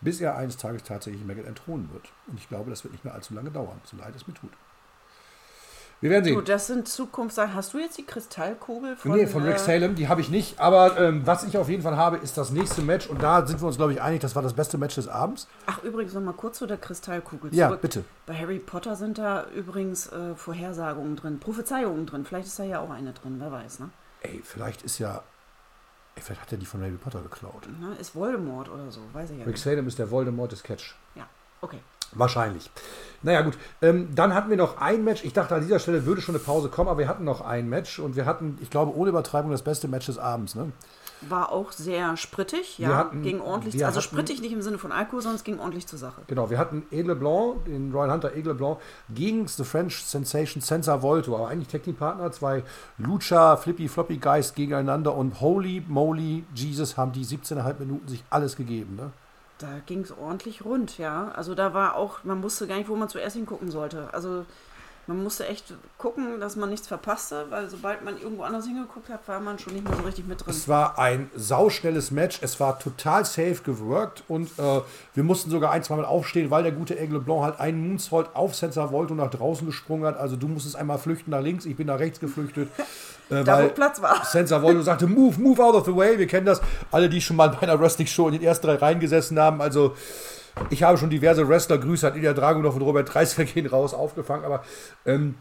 [0.00, 2.08] bis er eines Tages tatsächlich Maggot entthronen wird.
[2.26, 4.50] Und ich glaube, das wird nicht mehr allzu lange dauern, so leid es mir tut.
[6.04, 6.34] Wir werden sehen.
[6.34, 7.54] Du, das sind Zukunftssachen.
[7.54, 10.60] Hast du jetzt die Kristallkugel von, nee, von Rick äh, Salem, die habe ich nicht.
[10.60, 13.06] Aber ähm, was ich auf jeden Fall habe, ist das nächste Match.
[13.06, 15.48] Und da sind wir uns, glaube ich, einig, das war das beste Match des Abends.
[15.64, 17.54] Ach, übrigens noch mal kurz zu der Kristallkugel zurück.
[17.58, 18.04] Ja, bitte.
[18.26, 22.26] Bei Harry Potter sind da übrigens äh, Vorhersagungen drin, Prophezeiungen drin.
[22.26, 23.88] Vielleicht ist da ja auch eine drin, wer weiß, ne?
[24.20, 25.22] Ey, vielleicht ist ja.
[26.16, 27.68] Ey, vielleicht hat er die von Harry Potter geklaut.
[27.80, 29.62] Na, ist Voldemort oder so, weiß ich ja Rick nicht.
[29.62, 30.94] Salem ist der Voldemort des Catch.
[31.14, 31.26] Ja,
[31.60, 31.78] okay.
[32.12, 32.70] Wahrscheinlich.
[33.22, 33.58] Naja, gut.
[33.82, 35.24] Ähm, dann hatten wir noch ein Match.
[35.24, 37.68] Ich dachte, an dieser Stelle würde schon eine Pause kommen, aber wir hatten noch ein
[37.68, 40.54] Match und wir hatten, ich glaube, ohne Übertreibung das beste Match des Abends.
[40.54, 40.70] Ne?
[41.28, 44.92] War auch sehr sprittig, ja, hatten- ging ordentlich, also hatten- sprittig nicht im Sinne von
[44.92, 46.22] Alkohol, sondern es ging ordentlich zur Sache.
[46.26, 48.78] Genau, wir hatten Aigle Blanc, den Royal Hunter Aigle Blanc,
[49.14, 52.62] gegen The French Sensation Sensor Volto, aber eigentlich Technikpartner, zwei
[52.98, 58.56] Lucha, Flippy, Floppy Guys gegeneinander und holy moly Jesus haben die 17,5 Minuten sich alles
[58.56, 58.96] gegeben.
[58.96, 59.10] Ne?
[59.58, 61.30] Da ging es ordentlich rund, ja.
[61.34, 64.08] Also da war auch, man wusste gar nicht, wo man zuerst hingucken sollte.
[64.12, 64.44] Also
[65.06, 69.26] man musste echt gucken, dass man nichts verpasste, weil sobald man irgendwo anders hingeguckt hat,
[69.28, 70.50] war man schon nicht mehr so richtig mit drin.
[70.50, 74.80] Es war ein sauschnelles Match, es war total safe geworkt und äh,
[75.14, 78.54] wir mussten sogar ein, zweimal aufstehen, weil der gute Aigle Blanc halt einen Moonsault auf
[78.54, 80.16] Sensor Volto nach draußen gesprungen hat.
[80.16, 82.68] Also du musstest einmal flüchten nach links, ich bin nach rechts geflüchtet.
[83.30, 84.22] Äh, Da, weil- wo Platz war.
[84.30, 86.18] Sensor Volto sagte, move, move out of the way.
[86.18, 86.60] Wir kennen das.
[86.90, 89.62] Alle, die schon mal bei einer Wrestling-Show in den ersten drei Reihen gesessen haben.
[89.62, 89.96] Also,
[90.70, 94.44] ich habe schon diverse Wrestler, Grüße an Ilya Dragunov und Robert Dreisker gehen raus, aufgefangen.
[94.44, 94.62] Aber
[95.04, 95.36] ähm,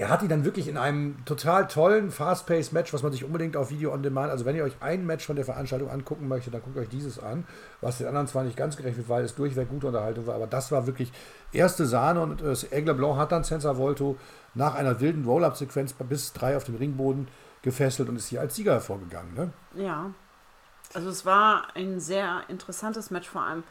[0.00, 3.54] er hat die dann wirklich in einem total tollen, fast-paced Match, was man sich unbedingt
[3.54, 6.54] auf Video on Demand, also wenn ihr euch ein Match von der Veranstaltung angucken möchtet,
[6.54, 7.46] dann guckt euch dieses an,
[7.82, 10.46] was den anderen zwar nicht ganz gerecht wird, weil es durchweg gute Unterhaltung war, aber
[10.46, 11.12] das war wirklich
[11.52, 14.16] erste Sahne und äh, Aigle Blanc hat dann Sensor Volto
[14.54, 17.28] nach einer wilden Roll-Up-Sequenz bis drei auf dem Ringboden
[17.60, 19.34] gefesselt und ist hier als Sieger hervorgegangen.
[19.34, 19.52] Ne?
[19.74, 20.10] Ja.
[20.94, 23.64] Also es war ein sehr interessantes Match vor allem.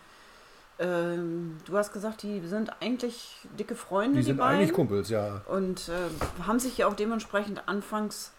[0.80, 4.60] Ähm, du hast gesagt, die sind eigentlich dicke Freunde, Die die, sind beiden.
[4.60, 5.42] eigentlich Kumpels, ja.
[5.48, 8.32] Und äh, haben sich ja auch dementsprechend anfangs,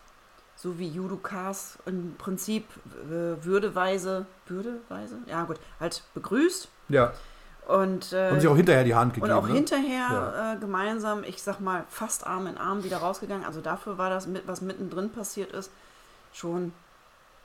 [0.57, 2.65] so wie Judokas, im Prinzip
[3.11, 5.19] äh, würdeweise, würdeweise?
[5.27, 6.69] Ja gut, halt begrüßt.
[6.89, 7.13] Ja.
[7.69, 9.33] Und, äh, Haben sie auch hinterher die Hand und gegeben.
[9.39, 9.55] auch ne?
[9.55, 13.45] hinterher äh, gemeinsam, ich sag mal, fast Arm in Arm wieder rausgegangen.
[13.45, 15.71] Also dafür war das, mit, was mittendrin passiert ist,
[16.33, 16.73] schon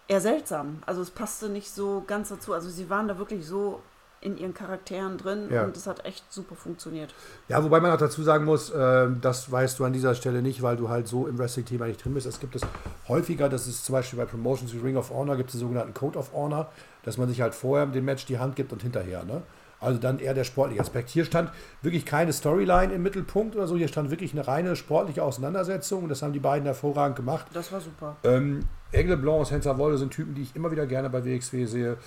[0.07, 0.81] eher seltsam.
[0.85, 2.53] Also es passte nicht so ganz dazu.
[2.53, 3.81] Also sie waren da wirklich so
[4.25, 5.63] in ihren Charakteren drin Ja.
[5.63, 7.13] und es hat echt super funktioniert.
[7.47, 10.61] Ja, wobei man auch dazu sagen muss, äh, das weißt du an dieser Stelle nicht,
[10.63, 12.25] weil du halt so im Wrestling-Thema nicht drin bist.
[12.25, 12.63] Es gibt es
[13.07, 15.93] häufiger, das ist zum Beispiel bei Promotions wie Ring of Honor, gibt es den sogenannten
[15.93, 16.71] Code of Honor,
[17.03, 19.23] dass man sich halt vorher dem Match die Hand gibt und hinterher.
[19.23, 19.43] Ne?
[19.79, 21.09] Also dann eher der sportliche Aspekt.
[21.09, 21.51] Hier stand
[21.83, 26.09] wirklich keine Storyline im Mittelpunkt oder so, hier stand wirklich eine reine sportliche Auseinandersetzung und
[26.09, 27.45] das haben die beiden hervorragend gemacht.
[27.53, 28.15] Das war super.
[28.23, 28.61] Ähm,
[28.95, 31.97] Aigle Blanc und Sensor Wolle sind Typen, die ich immer wieder gerne bei WXW sehe.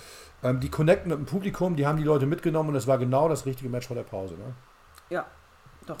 [0.43, 3.29] Ähm, die connecten mit dem Publikum, die haben die Leute mitgenommen und es war genau
[3.29, 4.35] das richtige Match vor der Pause.
[4.35, 4.53] Ne?
[5.09, 5.25] Ja,
[5.85, 5.97] doch.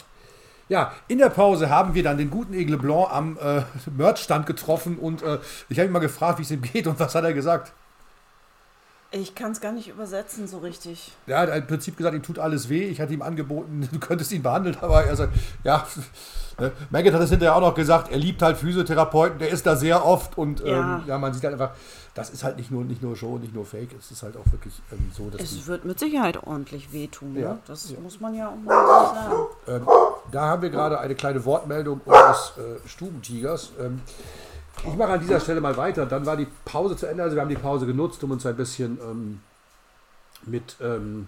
[0.69, 3.63] Ja, in der Pause haben wir dann den guten Aigle Blanc am äh,
[3.97, 7.15] Merchstand getroffen und äh, ich habe ihn mal gefragt, wie es ihm geht und was
[7.15, 7.73] hat er gesagt?
[9.11, 11.11] Ich kann es gar nicht übersetzen so richtig.
[11.25, 12.87] Er hat im Prinzip gesagt, ihm tut alles weh.
[12.89, 15.87] Ich hatte ihm angeboten, du könntest ihn behandeln, aber er sagt, ja,
[16.59, 16.71] ne?
[16.91, 20.05] Maggot hat es hinterher auch noch gesagt, er liebt halt Physiotherapeuten, der ist da sehr
[20.05, 20.97] oft und Ja.
[20.99, 21.71] ähm, ja, man sieht halt einfach,
[22.13, 24.51] das ist halt nicht nur, nicht nur Show, nicht nur Fake, es ist halt auch
[24.51, 27.35] wirklich ähm, so, dass Es wird mit Sicherheit ordentlich wehtun.
[27.35, 27.53] Ja.
[27.53, 27.59] Ne?
[27.65, 27.99] Das Ja.
[27.99, 29.35] muss man ja auch mal sagen.
[29.67, 29.87] Ähm,
[30.31, 33.71] da haben wir gerade eine kleine Wortmeldung unseres äh, Stubentigers.
[34.87, 36.05] Ich mache an dieser Stelle mal weiter.
[36.05, 37.23] Dann war die Pause zu Ende.
[37.23, 39.41] Also wir haben die Pause genutzt, um uns ein bisschen ähm,
[40.45, 41.27] mit, ähm,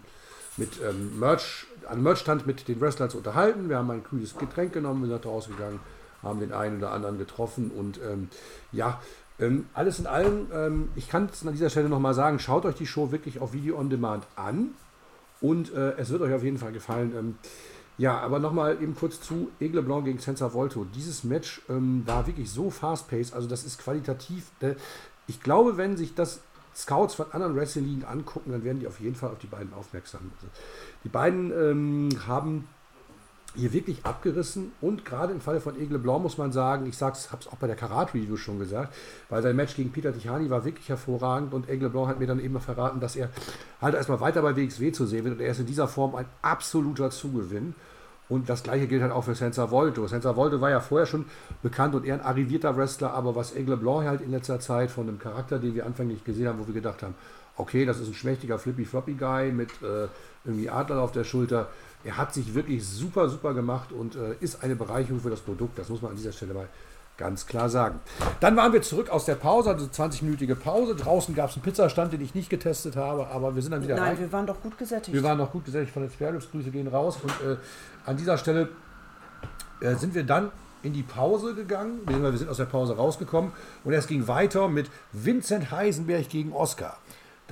[0.58, 3.70] mit ähm, Merch, an Merchstand mit den Wrestlern zu unterhalten.
[3.70, 5.80] Wir haben ein kühles Getränk genommen, wir sind rausgegangen,
[6.24, 8.30] haben den einen oder anderen getroffen und ähm,
[8.72, 9.02] ja,
[9.40, 12.76] ähm, alles in allem, ähm, ich kann es an dieser Stelle nochmal sagen, schaut euch
[12.76, 14.76] die Show wirklich auf Video on Demand an
[15.42, 17.38] und äh, es wird euch auf jeden Fall gefallen.
[17.97, 20.86] Ja, aber nochmal eben kurz zu Aigle Blanc gegen Sensor Volto.
[20.86, 24.51] Dieses Match ähm, war wirklich so fast-paced, also das ist qualitativ.
[24.62, 24.75] Äh,
[25.27, 26.41] ich glaube, wenn sich das
[26.75, 30.32] Scouts von anderen Wrestling-Ligen angucken, dann werden die auf jeden Fall auf die beiden aufmerksam.
[30.36, 30.47] Also,
[31.04, 32.67] die beiden ähm, haben
[33.56, 37.16] hier wirklich abgerissen und gerade im Falle von Aigle Blanc muss man sagen, ich habe
[37.16, 38.94] es auch bei der Karat-Review schon gesagt,
[39.30, 42.40] weil sein Match gegen Peter Tichani war wirklich hervorragend und Aigle Blanc hat mir dann
[42.40, 43.30] eben verraten, dass er
[43.82, 46.26] halt erstmal weiter bei WXW zu sehen wird und er ist in dieser Form ein
[46.42, 47.76] absoluter Zugewinn.
[48.30, 50.08] Und das gleiche gilt halt auch für Sensor Volto.
[50.08, 51.26] Sensor Volto war ja vorher schon
[51.62, 55.10] bekannt und eher ein arrivierter Wrestler, aber was Aigle Blanc halt in letzter Zeit von
[55.10, 57.16] einem Charakter, den wir anfänglich gesehen haben, wo wir gedacht haben,
[57.58, 60.08] okay, das ist ein schmächtiger Flippy-Floppy-Guy mit äh,
[60.46, 61.68] irgendwie Adler auf der Schulter.
[62.04, 65.78] Er hat sich wirklich super, super gemacht und äh, ist eine Bereicherung für das Produkt.
[65.78, 66.68] Das muss man an dieser Stelle mal
[67.18, 68.00] ganz klar sagen.
[68.40, 70.96] Dann waren wir zurück aus der Pause, also 20-minütige Pause.
[70.96, 73.96] Draußen gab es einen Pizzastand, den ich nicht getestet habe, aber wir sind dann wieder
[73.96, 74.20] Nein, rein.
[74.20, 75.14] wir waren doch gut gesättigt.
[75.14, 76.50] Wir waren noch gut gesättigt von den Sparrows.
[76.50, 77.20] Grüße gehen raus.
[77.22, 77.58] Und äh,
[78.06, 78.70] an dieser Stelle
[79.82, 80.52] äh, sind wir dann
[80.84, 83.52] in die Pause gegangen, wir sind aus der Pause rausgekommen
[83.84, 86.98] und es ging weiter mit Vincent Heisenberg gegen Oscar.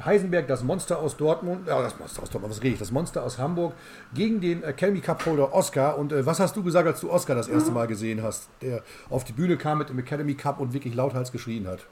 [0.03, 3.23] Heisenberg, das Monster aus Dortmund, äh, das Monster aus Dortmund, was rede ich, das Monster
[3.23, 3.73] aus Hamburg
[4.13, 5.97] gegen den Academy Cup Holder Oscar.
[5.97, 8.83] Und äh, was hast du gesagt, als du Oscar das erste Mal gesehen hast, der
[9.09, 11.85] auf die Bühne kam mit dem Academy Cup und wirklich lauthals geschrien hat?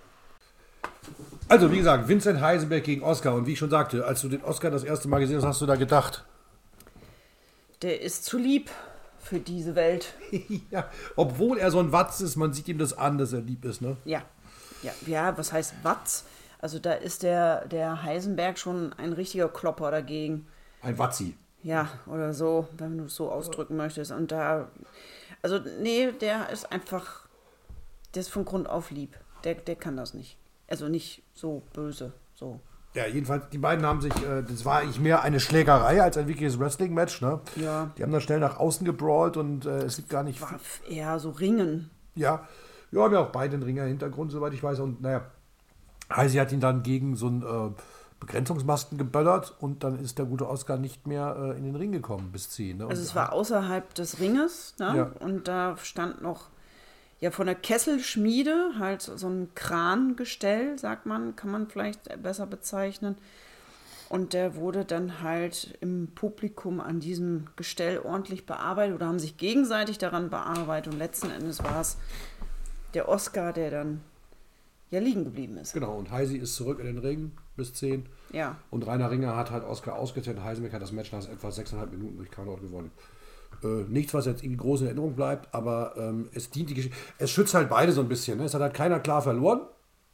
[1.50, 3.34] Also, wie gesagt, Vincent Heisenberg gegen Oscar.
[3.34, 5.62] Und wie ich schon sagte, als du den Oscar das erste Mal gesehen hast, hast
[5.62, 6.26] du da gedacht?
[7.82, 8.70] Der ist zu lieb
[9.20, 10.14] für diese Welt.
[10.72, 13.64] ja, obwohl er so ein Watz ist, man sieht ihm das an, dass er lieb
[13.66, 13.98] ist, ne?
[14.06, 14.24] Ja.
[14.84, 16.26] Ja, ja was heißt Watz?
[16.60, 20.48] Also da ist der, der Heisenberg schon ein richtiger Klopper dagegen.
[20.82, 21.36] Ein Watzi.
[21.64, 24.12] Ja, oder so, wenn du es so ausdrücken möchtest.
[24.12, 24.70] Und da,
[25.42, 27.28] also nee, der ist einfach,
[28.14, 29.18] der ist von Grund auf lieb.
[29.44, 30.38] Der, der kann das nicht.
[30.68, 32.60] Also nicht so böse, so.
[32.94, 36.28] Ja, jedenfalls, die beiden haben sich, äh, das war eigentlich mehr eine Schlägerei als ein
[36.28, 37.42] wirkliches Wrestling-Match, ne?
[37.56, 37.92] Ja.
[37.98, 40.42] Die haben dann schnell nach außen gebrawlt und äh, es gibt gar nicht.
[40.42, 41.92] War eher so Ringen.
[42.16, 42.48] Ja,
[42.92, 44.80] ja, haben ja auch beide einen Ringer-Hintergrund, soweit ich weiß.
[44.80, 45.30] Und naja,
[46.14, 47.72] Heisi hat ihn dann gegen so einen äh,
[48.20, 52.32] Begrenzungsmasten geböllert und dann ist der gute Oscar nicht mehr äh, in den Ring gekommen
[52.32, 52.78] bis 10.
[52.78, 52.88] Ne?
[52.88, 54.94] Also es war außerhalb des Ringes ne?
[54.96, 55.12] Ja.
[55.20, 56.50] und da stand noch
[57.20, 63.18] ja von der Kesselschmiede halt so ein Krangestell, sagt man, kann man vielleicht besser bezeichnen.
[64.10, 69.36] Und der wurde dann halt im Publikum an diesem Gestell ordentlich bearbeitet oder haben sich
[69.36, 70.94] gegenseitig daran bearbeitet.
[70.94, 71.98] Und letzten Endes war es
[72.94, 74.02] der Oscar, der dann
[74.90, 75.74] ja liegen geblieben ist.
[75.74, 78.06] Genau, und Heisi ist zurück in den Ring bis 10.
[78.32, 78.58] Ja.
[78.70, 80.42] Und Rainer Ringer hat halt Oscar ausgezählt.
[80.42, 82.92] Heisenberg hat das Match nach etwa 6,5 Minuten durch Countout gewonnen.
[83.64, 86.98] Äh, nichts, was jetzt irgendwie groß in Erinnerung bleibt, aber ähm, es dient die Geschichte.
[87.18, 88.38] Es schützt halt beide so ein bisschen.
[88.38, 88.46] Ne?
[88.46, 89.62] Es hat halt keiner klar verloren.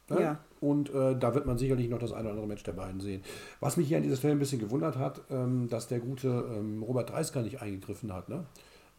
[0.08, 0.20] Ne?
[0.20, 0.38] Ja.
[0.60, 3.22] Und äh, da wird man sicherlich noch das eine oder andere Match der beiden sehen.
[3.60, 6.82] Was mich hier an dieser Stelle ein bisschen gewundert hat, ähm, dass der gute ähm,
[6.82, 8.30] Robert Dreisker nicht eingegriffen hat.
[8.30, 8.46] Ne?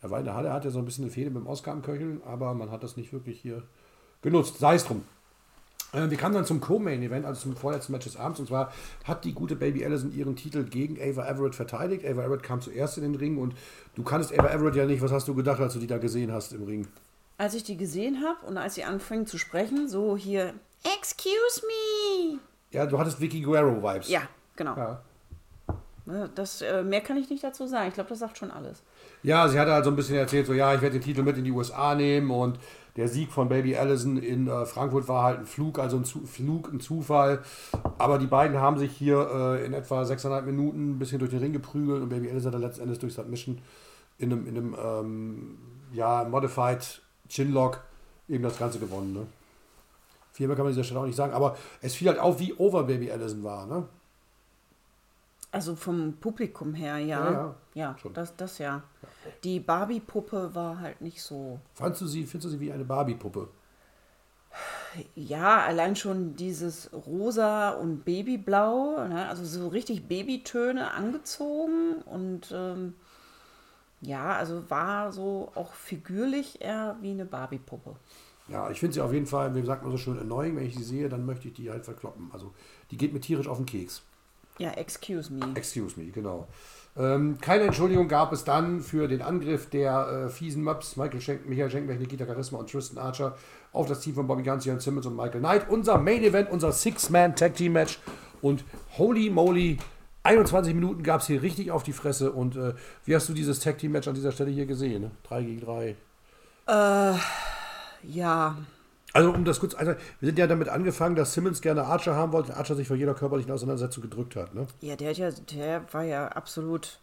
[0.02, 1.72] Er war in der Halle, er hatte so ein bisschen eine Fehde mit dem Oscar
[1.72, 3.64] am Köcheln, aber man hat das nicht wirklich hier
[4.22, 4.60] genutzt.
[4.60, 5.04] Sei es drum.
[5.96, 8.40] Äh, Wir kamen dann zum Co-Main-Event, also zum vorletzten Match des Abends.
[8.40, 8.72] Und zwar
[9.04, 12.06] hat die gute Baby Allison ihren Titel gegen Ava Everett verteidigt.
[12.06, 13.56] Ava Everett kam zuerst in den Ring und
[13.96, 15.02] du kanntest Ava Everett ja nicht.
[15.02, 16.88] Was hast du gedacht, als du die da gesehen hast im Ring?
[17.38, 20.54] Als ich die gesehen habe und als sie anfing zu sprechen, so hier,
[20.98, 22.40] Excuse me.
[22.72, 24.10] Ja, du hattest Vicky Guerrero-Vibes.
[24.10, 24.22] Ja,
[24.56, 24.76] genau.
[24.78, 25.02] ja.
[26.06, 27.88] Ne, Das, äh, mehr kann ich nicht dazu sagen.
[27.88, 28.84] Ich glaube, das sagt schon alles.
[29.24, 31.38] Ja, sie hatte halt so ein bisschen erzählt, so ja, ich werde den Titel mit
[31.38, 32.60] in die USA nehmen und
[32.96, 36.26] der Sieg von Baby Allison in äh, Frankfurt war halt ein Flug, also ein Zu
[36.26, 37.42] Flug, ein Zufall.
[37.98, 41.40] Aber die beiden haben sich hier äh, in etwa 6,5 Minuten ein bisschen durch den
[41.40, 43.60] Ring geprügelt und Baby Allison hat dann letzten Endes durch Submission
[44.18, 45.58] in einem, in einem ähm,
[45.92, 47.84] ja, Modified Chinlock
[48.30, 49.14] eben das Ganze gewonnen.
[49.14, 49.28] Ne?
[50.32, 52.40] Viel mehr kann man an dieser Stelle auch nicht sagen, aber es fiel halt auf,
[52.40, 53.66] wie over Baby Allison war.
[53.66, 53.88] Ne?
[55.56, 57.24] Also vom Publikum her, ja.
[57.24, 58.14] Ja, ja, Ja, schon.
[58.14, 58.84] das, das ja.
[59.46, 61.62] Die Barbie-Puppe war halt nicht so.
[61.76, 63.48] Fandst du sie, findest du sie wie eine Barbie-Puppe?
[65.16, 69.30] Ja, allein schon dieses Rosa und Babyblau, ne?
[69.30, 72.96] also so richtig Babytöne angezogen und ähm,
[74.02, 77.96] ja, also war so auch figürlich eher wie eine Barbie-Puppe.
[78.50, 80.58] Ja, ich finde sie auf jeden Fall, wie sagt man so schön, annoying.
[80.58, 82.30] Wenn ich sie sehe, dann möchte ich die halt verkloppen.
[82.34, 82.54] Also
[82.92, 84.04] die geht mir tierisch auf den Keks.
[84.58, 85.42] Ja, excuse me.
[85.56, 86.48] Excuse me, genau.
[86.98, 91.46] Ähm, keine Entschuldigung gab es dann für den Angriff der äh, fiesen Möps, Michael Schenk,
[91.46, 93.36] Michael Schenkberg, Nikita Charisma und Tristan Archer
[93.74, 95.70] auf das Team von Bobby Guns, Jan Simmons und Michael Knight.
[95.70, 98.00] Unser Main Event, unser Six-Man-Tag-Team-Match.
[98.42, 98.64] Und
[98.98, 99.78] holy moly,
[100.24, 102.32] 21 Minuten gab es hier richtig auf die Fresse.
[102.32, 105.02] Und äh, wie hast du dieses Tag-Team-Match an dieser Stelle hier gesehen?
[105.02, 105.12] Ne?
[105.24, 105.96] 3 gegen 3.
[108.04, 108.58] Ja,
[109.16, 112.34] Also um das kurz, also wir sind ja damit angefangen, dass Simmons gerne Archer haben
[112.34, 114.54] wollte, Archer sich vor jeder körperlichen Auseinandersetzung gedrückt hat.
[114.54, 114.68] Ne?
[114.82, 117.00] ja, der hat ja, der war ja absolut,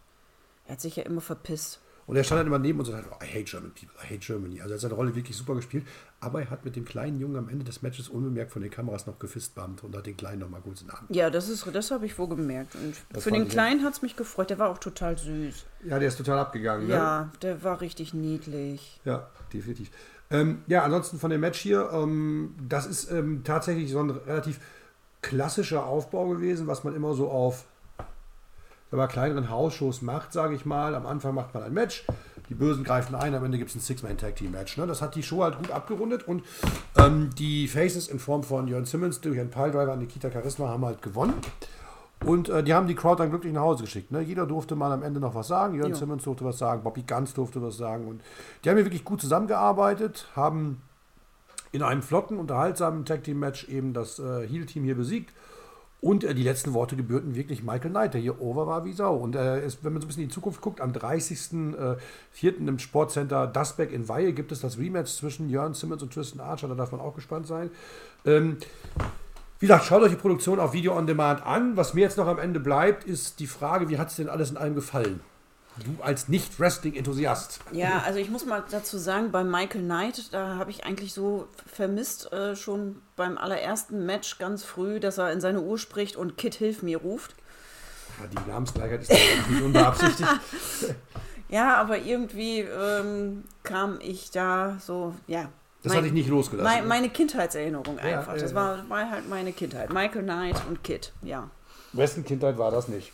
[0.67, 1.81] er hat sich ja immer verpisst.
[2.07, 4.13] Und er stand dann immer neben uns und hat, oh, I hate German people, I
[4.13, 4.61] hate Germany.
[4.61, 5.87] Also er hat seine Rolle wirklich super gespielt.
[6.21, 9.07] Aber er hat mit dem kleinen Jungen am Ende des Matches unbemerkt von den Kameras
[9.07, 11.07] noch gefistbumpt und hat den Kleinen noch mal kurz in den Arm.
[11.09, 12.75] Ja, das ist, das habe ich wohl gemerkt.
[12.75, 14.51] Und Das für den Kleinen hat es mich gefreut.
[14.51, 15.65] Der war auch total süß.
[15.85, 16.89] Ja, der ist total abgegangen.
[16.89, 16.95] Ne?
[16.95, 19.01] Ja, der war richtig niedlich.
[19.05, 19.91] Ja, definitiv.
[20.33, 24.59] Ähm, ja, ansonsten von dem Match hier, ähm, das ist ähm, tatsächlich so ein relativ
[25.21, 27.67] klassischer Aufbau gewesen, was man immer so auf
[28.93, 30.95] wenn man kleineren Hausshows macht, sage ich mal.
[30.95, 32.05] Am Anfang macht man ein Match,
[32.51, 34.77] die Bösen greifen ein, am Ende gibt es ein Six-Man-Tag-Team-Match.
[34.77, 34.87] Ne?
[34.87, 36.45] Das hat die Show halt gut abgerundet und
[36.99, 40.85] ähm, die Faces in Form von Jörn Simmons durch einen Piledriver an Nikita Charisma haben
[40.85, 41.33] halt gewonnen.
[42.25, 44.13] Und äh, die haben die Crowd dann glücklich nach Hause geschickt.
[44.13, 44.21] Ne?
[44.21, 45.75] Jeder durfte mal am Ende noch was sagen.
[45.75, 45.97] Jörn Jo.
[45.97, 48.07] Simmons durfte was sagen, Bobby Guns durfte was sagen.
[48.07, 48.21] Und
[48.65, 50.83] die haben hier wirklich gut zusammengearbeitet, haben
[51.73, 55.33] in einem flotten, unterhaltsamen Tag-Team-Match eben das äh, Heel-Team hier besiegt.
[56.03, 59.15] Und äh, die letzten Worte gebührten wirklich Michael Knight, der hier over war wie Sau.
[59.15, 61.97] Und äh, ist, wenn man so ein bisschen in die Zukunft guckt, am 30.04.
[62.43, 66.41] Äh, im Sportcenter Dasbeck in Weihe gibt es das Rematch zwischen Jörn Simmons und Tristan
[66.41, 66.67] Archer.
[66.67, 67.71] Da darf man auch gespannt sein.
[68.27, 68.57] Ähm,
[69.63, 71.77] wie gesagt, schaut euch die Produktion auf Video on Demand an.
[71.77, 74.51] Was mir jetzt noch am Ende bleibt, ist die Frage, wie hat es denn alles
[74.51, 75.21] in allem gefallen?
[75.85, 77.61] Du als Nicht-Wrestling-Enthusiast.
[77.71, 81.47] Ja, also ich muss mal dazu sagen, bei Michael Knight, da habe ich eigentlich so
[81.65, 86.37] vermisst, äh, schon beim allerersten Match ganz früh, dass er in seine Uhr spricht und
[86.37, 87.37] Kid, hilf mir ruft.
[88.21, 90.29] Ja, die Namensgleichheit ist nicht unbeabsichtigt.
[91.49, 95.51] ja, aber irgendwie ähm, kam ich da so, ja.
[95.83, 96.73] Das mein, hatte ich nicht losgelassen.
[96.73, 98.35] Mein, meine Kindheitserinnerung einfach.
[98.35, 99.93] Ja, das war, war halt meine Kindheit.
[99.93, 101.51] Michael Knight und Kid, ja.
[101.93, 103.13] Wessen Kindheit war das nicht?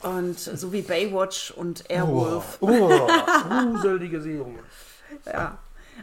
[0.00, 2.58] Und so wie Baywatch und Airwolf.
[2.60, 3.08] Oh, oh
[3.72, 4.58] gruselige Serie.
[5.26, 5.58] Ja.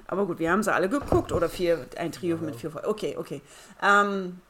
[0.05, 2.41] Aber gut, wir haben sie alle geguckt oder vier, ein Trio ja.
[2.41, 2.87] mit vier Folgen.
[2.89, 3.41] Okay, okay.
[3.81, 4.41] Ähm,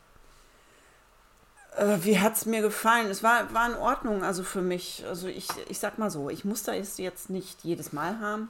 [1.78, 3.08] äh, wie hat es mir gefallen?
[3.10, 5.06] Es war, war in Ordnung, also für mich.
[5.08, 8.50] Also ich, ich sag mal so, ich muss da jetzt nicht jedes Mal haben.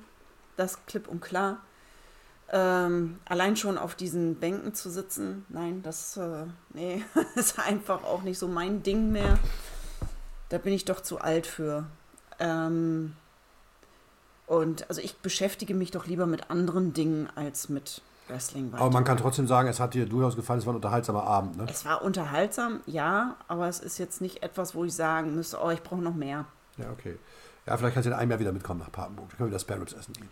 [0.56, 1.58] Das klipp und klar.
[2.50, 7.04] Ähm, allein schon auf diesen Bänken zu sitzen, nein, das äh, nee,
[7.36, 9.38] ist einfach auch nicht so mein Ding mehr.
[10.50, 11.88] Da bin ich doch zu alt für.
[12.40, 13.14] Ähm,
[14.46, 18.72] und also ich beschäftige mich doch lieber mit anderen Dingen als mit Wrestling.
[18.72, 18.82] Weiter.
[18.82, 21.58] Aber man kann trotzdem sagen, es hat dir durchaus gefallen, es war ein unterhaltsamer Abend.
[21.58, 21.66] Ne?
[21.70, 25.70] Es war unterhaltsam, ja, aber es ist jetzt nicht etwas, wo ich sagen müsste, oh,
[25.70, 26.46] ich brauche noch mehr.
[26.78, 27.18] Ja, okay.
[27.66, 29.30] Ja, vielleicht kannst du in einem Jahr wieder mitkommen nach Papenburg.
[29.30, 30.30] Dann können wir das Spare Ribs essen gehen.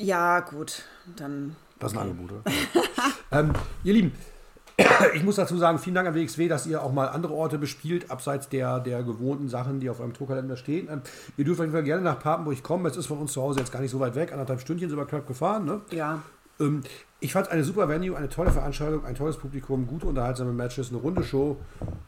[0.00, 0.82] Ja, gut,
[1.16, 1.56] dann.
[1.78, 2.52] Das ist ein Angebot, oder?
[3.32, 3.52] ähm,
[3.84, 4.12] ihr Lieben,
[5.14, 8.10] ich muss dazu sagen, vielen Dank an WXW, dass ihr auch mal andere Orte bespielt,
[8.10, 10.88] abseits der, der gewohnten Sachen, die auf eurem Tourkalender stehen.
[10.90, 11.02] Ähm,
[11.36, 12.86] ihr dürft auf jeden Fall gerne nach Papenburg kommen.
[12.86, 14.32] Es ist von uns zu Hause jetzt gar nicht so weit weg.
[14.32, 15.66] Anderthalb Stündchen sind wir knapp gefahren.
[15.66, 15.82] Ne?
[15.90, 16.22] Ja.
[16.58, 16.82] Ähm,
[17.20, 20.88] ich fand es eine super Venue, eine tolle Veranstaltung, ein tolles Publikum, gute unterhaltsame Matches,
[20.88, 21.58] eine runde Show.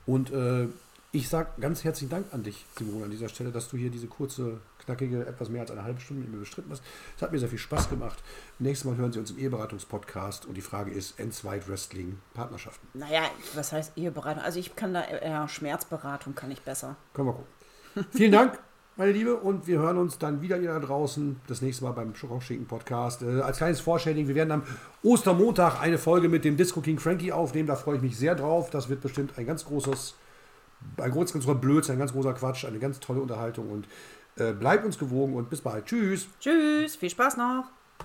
[0.07, 0.69] Und äh,
[1.15, 4.07] ich sage ganz herzlichen Dank an dich, Simone, an dieser Stelle, dass du hier diese
[4.07, 6.83] kurze knackige, etwas mehr als eine halbe Stunde mit mir bestritten hast.
[7.15, 8.19] Es hat mir sehr viel Spaß gemacht.
[8.59, 12.89] Nächstes Mal hören Sie uns im Eheberatungspodcast und die Frage ist, N2 Wrestling Partnerschaften.
[12.95, 14.43] Naja, was heißt Eheberatung?
[14.43, 16.97] Also ich kann da eher Schmerzberatung kann ich besser.
[17.13, 18.07] Können wir gucken.
[18.13, 18.59] Vielen Dank,
[18.97, 22.15] meine Liebe, und wir hören uns dann wieder hier da draußen das nächste Mal beim
[22.15, 23.21] Schokoschinken Podcast.
[23.21, 24.63] Äh, als kleines Vorstelling, wir werden am
[25.03, 27.69] Ostermontag eine Folge mit dem Disco King Frankie aufnehmen.
[27.69, 28.71] Da freue ich mich sehr drauf.
[28.71, 30.15] Das wird bestimmt ein ganz großes
[30.97, 33.89] ein ganz großer Blödsinn, ein ganz großer Quatsch, eine ganz tolle Unterhaltung und
[34.37, 35.87] äh, bleibt uns gewogen und bis bald.
[35.87, 36.27] Tschüss.
[36.41, 37.65] Tschüss, viel Spaß noch.